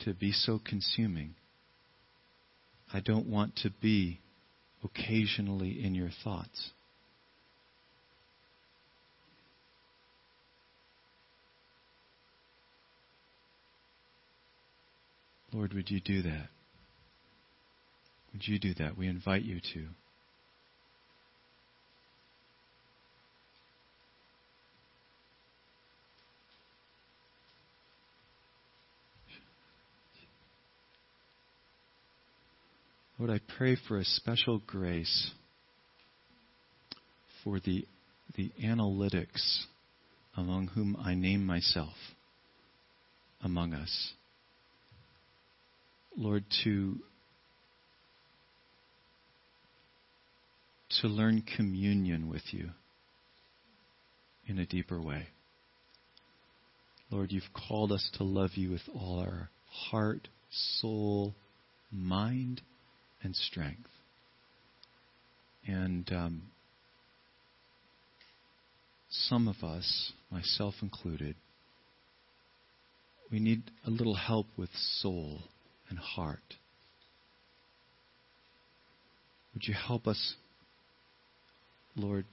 to 0.00 0.14
be 0.14 0.30
so 0.30 0.60
consuming. 0.64 1.34
I 2.92 3.00
don't 3.00 3.26
want 3.26 3.56
to 3.64 3.70
be 3.82 4.20
occasionally 4.84 5.84
in 5.84 5.96
your 5.96 6.10
thoughts. 6.22 6.70
Lord, 15.56 15.72
would 15.72 15.90
you 15.90 16.00
do 16.00 16.20
that? 16.20 16.48
Would 18.34 18.46
you 18.46 18.58
do 18.58 18.74
that? 18.74 18.98
We 18.98 19.08
invite 19.08 19.40
you 19.40 19.58
to. 19.72 19.86
Lord, 33.18 33.30
I 33.30 33.40
pray 33.56 33.78
for 33.88 33.96
a 33.96 34.04
special 34.04 34.58
grace 34.66 35.30
for 37.42 37.60
the, 37.60 37.86
the 38.34 38.52
analytics 38.62 39.60
among 40.36 40.66
whom 40.66 40.98
I 41.02 41.14
name 41.14 41.46
myself 41.46 41.94
among 43.42 43.72
us. 43.72 44.12
Lord, 46.18 46.44
to 46.64 46.98
to 51.02 51.08
learn 51.08 51.42
communion 51.56 52.30
with 52.30 52.42
you 52.52 52.70
in 54.46 54.58
a 54.58 54.64
deeper 54.64 55.00
way. 55.00 55.26
Lord, 57.10 57.32
you've 57.32 57.44
called 57.68 57.92
us 57.92 58.08
to 58.14 58.24
love 58.24 58.52
you 58.54 58.70
with 58.70 58.80
all 58.94 59.20
our 59.20 59.50
heart, 59.68 60.28
soul, 60.80 61.34
mind, 61.92 62.62
and 63.22 63.36
strength. 63.36 63.90
And 65.66 66.10
um, 66.12 66.42
some 69.10 69.48
of 69.48 69.62
us, 69.62 70.12
myself 70.30 70.74
included, 70.80 71.36
we 73.30 73.38
need 73.38 73.64
a 73.86 73.90
little 73.90 74.14
help 74.14 74.46
with 74.56 74.70
soul 75.00 75.40
and 75.88 75.98
heart. 75.98 76.54
Would 79.54 79.66
you 79.66 79.74
help 79.74 80.06
us, 80.06 80.34
Lord? 81.94 82.24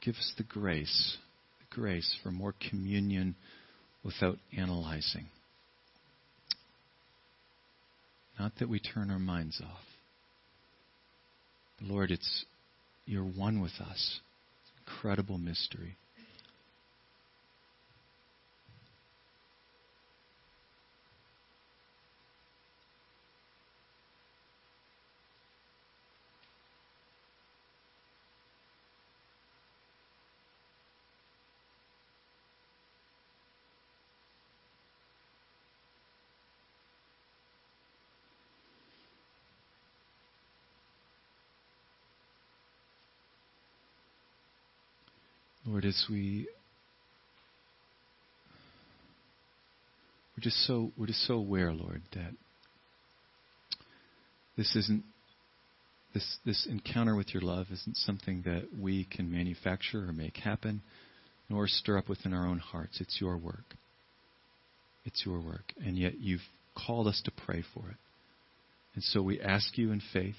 Give 0.00 0.14
us 0.14 0.32
the 0.36 0.44
grace, 0.44 1.16
the 1.58 1.74
grace 1.74 2.16
for 2.22 2.30
more 2.30 2.54
communion 2.70 3.34
without 4.04 4.38
analyzing. 4.56 5.26
Not 8.38 8.52
that 8.60 8.68
we 8.68 8.78
turn 8.78 9.10
our 9.10 9.18
minds 9.18 9.60
off. 9.60 9.82
Lord, 11.80 12.10
it's 12.10 12.44
you're 13.04 13.24
one 13.24 13.60
with 13.60 13.80
us. 13.80 14.20
Incredible 14.86 15.38
mystery. 15.38 15.96
Lord, 45.70 45.84
as 45.84 46.06
we 46.08 46.48
we're 50.34 50.40
just 50.40 50.66
so 50.66 50.92
we're 50.96 51.08
just 51.08 51.26
so 51.26 51.34
aware, 51.34 51.74
Lord, 51.74 52.00
that 52.14 52.32
this 54.56 54.74
isn't 54.74 55.04
this 56.14 56.38
this 56.46 56.66
encounter 56.70 57.14
with 57.14 57.34
your 57.34 57.42
love 57.42 57.66
isn't 57.70 57.98
something 57.98 58.42
that 58.46 58.68
we 58.80 59.04
can 59.04 59.30
manufacture 59.30 60.08
or 60.08 60.12
make 60.14 60.38
happen, 60.38 60.80
nor 61.50 61.68
stir 61.68 61.98
up 61.98 62.08
within 62.08 62.32
our 62.32 62.46
own 62.46 62.60
hearts. 62.60 63.02
It's 63.02 63.20
your 63.20 63.36
work. 63.36 63.74
It's 65.04 65.26
your 65.26 65.38
work, 65.38 65.74
and 65.84 65.98
yet 65.98 66.18
you've 66.18 66.40
called 66.74 67.06
us 67.08 67.20
to 67.26 67.30
pray 67.30 67.62
for 67.74 67.90
it. 67.90 67.96
And 68.94 69.04
so 69.04 69.20
we 69.20 69.38
ask 69.38 69.76
you 69.76 69.92
in 69.92 70.00
faith 70.14 70.36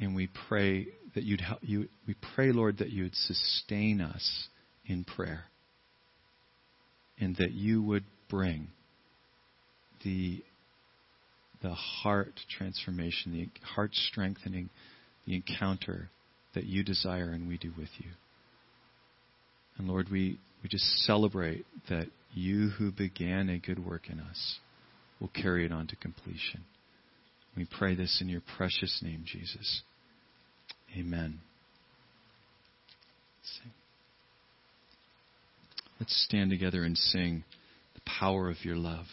and 0.00 0.14
we 0.14 0.28
pray 0.48 0.88
that 1.18 1.24
you'd 1.24 1.40
help 1.40 1.58
you 1.62 1.88
we 2.06 2.14
pray 2.36 2.52
lord 2.52 2.78
that 2.78 2.90
you 2.90 3.02
would 3.02 3.14
sustain 3.16 4.00
us 4.00 4.46
in 4.86 5.02
prayer 5.02 5.42
and 7.18 7.34
that 7.36 7.50
you 7.50 7.82
would 7.82 8.04
bring 8.30 8.68
the 10.04 10.40
the 11.60 11.74
heart 11.74 12.38
transformation 12.56 13.32
the 13.32 13.48
heart 13.66 13.92
strengthening 13.92 14.70
the 15.26 15.34
encounter 15.34 16.08
that 16.54 16.66
you 16.66 16.84
desire 16.84 17.30
and 17.32 17.48
we 17.48 17.58
do 17.58 17.72
with 17.76 17.88
you 17.98 18.10
and 19.76 19.88
lord 19.88 20.06
we 20.08 20.38
we 20.62 20.68
just 20.68 20.86
celebrate 21.04 21.66
that 21.88 22.06
you 22.32 22.68
who 22.78 22.92
began 22.92 23.48
a 23.48 23.58
good 23.58 23.84
work 23.84 24.02
in 24.08 24.20
us 24.20 24.60
will 25.18 25.32
carry 25.34 25.66
it 25.66 25.72
on 25.72 25.84
to 25.88 25.96
completion 25.96 26.62
we 27.58 27.66
pray 27.76 27.96
this 27.96 28.20
in 28.20 28.28
your 28.28 28.42
precious 28.56 29.00
name, 29.02 29.24
Jesus. 29.26 29.82
Amen. 30.96 31.40
Let's 36.00 36.24
stand 36.24 36.50
together 36.50 36.84
and 36.84 36.96
sing 36.96 37.44
the 37.94 38.00
power 38.06 38.50
of 38.50 38.64
your 38.64 38.76
love. 38.76 39.06